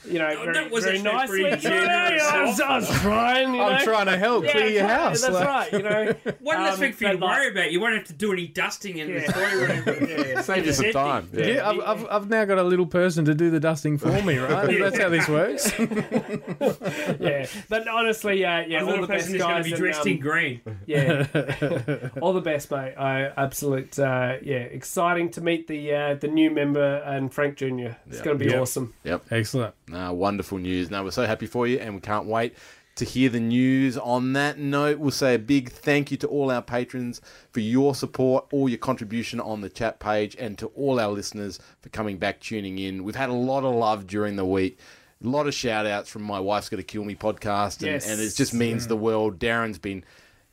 [0.05, 1.43] you know, very, that was very nicely.
[1.45, 3.53] pretty No, no, I, was, I was trying.
[3.53, 3.65] You know?
[3.69, 5.21] I'm trying to help Yeah, clear your try- house.
[5.23, 5.73] That's like- right.
[5.73, 7.71] You know, One less Um, thing for you to like- worry about.
[7.73, 9.27] You won't have to do any dusting in Yeah.
[9.27, 10.09] the toy room.
[10.35, 10.41] yeah.
[10.41, 11.29] Save you some time.
[11.33, 11.47] Yeah.
[11.47, 14.39] Yeah, I've, I've, I've now got a little person to do the dusting for me,
[14.39, 14.77] right?
[14.81, 15.73] That's how this works.
[17.21, 19.71] yeah, but honestly, uh, yeah, A all the best person going guys.
[19.73, 20.61] to be and, um, in green.
[20.87, 22.95] Yeah, all the best, mate.
[22.97, 27.93] I absolute, uh, yeah, exciting to meet the uh, the new member and Frank Jr.
[28.09, 28.61] It's going to be Yep.
[28.61, 28.95] awesome.
[29.05, 29.74] Yep, excellent.
[29.89, 30.91] Nah, wonderful news.
[30.91, 32.55] Now we're so happy for you, and we can't wait
[32.97, 33.97] to hear the news.
[33.99, 37.20] On that note, we'll say a big thank you to all our patrons
[37.51, 41.59] for your support, all your contribution on the chat page, and to all our listeners
[41.81, 43.03] for coming back, tuning in.
[43.03, 44.78] We've had a lot of love during the week.
[45.24, 48.09] A lot of shout outs from my Wife's Gonna Kill Me podcast, and, Yes.
[48.09, 49.39] and it just means the world.
[49.39, 50.05] Darren's been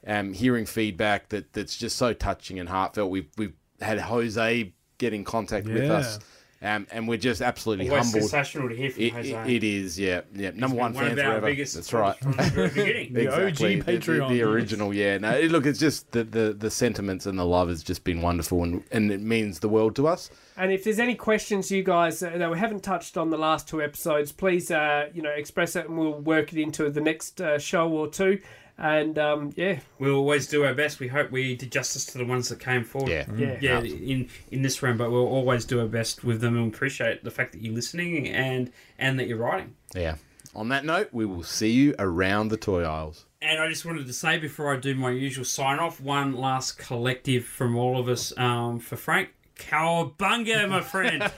[0.07, 3.11] um, hearing feedback that that's just so touching and heartfelt.
[3.11, 6.19] We've we've had Jose get in contact with us.
[6.63, 8.21] Um, and we're just absolutely Always humbled.
[8.29, 9.31] sensational to hear from It, Jose.
[9.31, 10.51] it- it is, yeah, yeah.
[10.53, 11.47] Number one, one fan of forever.
[11.47, 12.15] biggest That's right.
[12.19, 13.13] from the very beginning.
[13.15, 13.75] The OG Exactly.
[13.79, 14.29] The- the- Patreon.
[14.29, 15.17] The, original, yeah.
[15.17, 18.21] No, it- look, it's just the, the, the sentiments and the love has just been
[18.21, 20.29] wonderful, and, and it means the world to us.
[20.55, 23.67] And if there's any questions you guys uh, that we haven't touched on the last
[23.67, 27.41] two episodes, please uh, you know express it, and we'll work it into the next
[27.41, 28.39] uh, show or two.
[28.81, 30.99] And um, yeah, We'll always do our best.
[30.99, 33.11] We hope we did justice to the ones that came forward.
[33.11, 33.25] Yeah.
[33.37, 33.57] Yeah.
[33.61, 33.79] yeah.
[33.79, 37.23] In in this room, but we'll always do our best with them, and we appreciate
[37.23, 39.75] the fact that you're listening and and that you're writing.
[39.93, 40.15] Yeah.
[40.55, 43.25] On that note, we will see you around the toy aisles.
[43.39, 46.77] And I just wanted to say before I do my usual sign off, one last
[46.77, 49.29] collective from all of us um, for Frank.
[49.69, 51.31] Cowabunga, my friend.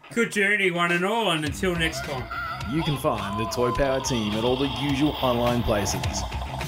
[0.14, 2.24] Good journey, one and all, and until next time.
[2.72, 6.00] You can find the Toy Power team at all the usual online places.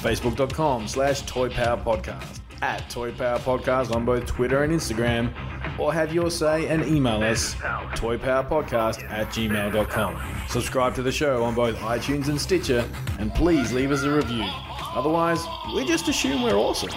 [0.03, 5.33] Facebook.com slash Toy Power Podcast, at Toy Power Podcast on both Twitter and Instagram,
[5.79, 10.21] or have your say and email us toypowerpodcast at gmail.com.
[10.49, 14.45] Subscribe to the show on both iTunes and Stitcher, and please leave us a review.
[14.95, 16.91] Otherwise, we just assume we're awesome.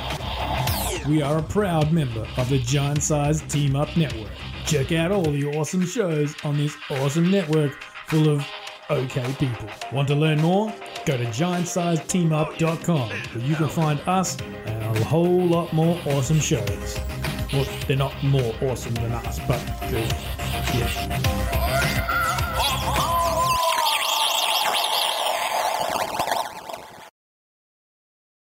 [1.07, 4.31] We are a proud member of the Giant Size Team Up Network.
[4.65, 7.73] Check out all the awesome shows on this awesome network
[8.07, 8.45] full of
[8.89, 9.69] okay people.
[9.93, 10.73] Want to learn more?
[11.05, 16.99] Go to giantsizeteamup.com where you can find us and a whole lot more awesome shows.
[17.53, 19.59] Well, they're not more awesome than us, but
[19.89, 20.07] they're,
[20.73, 21.74] yeah.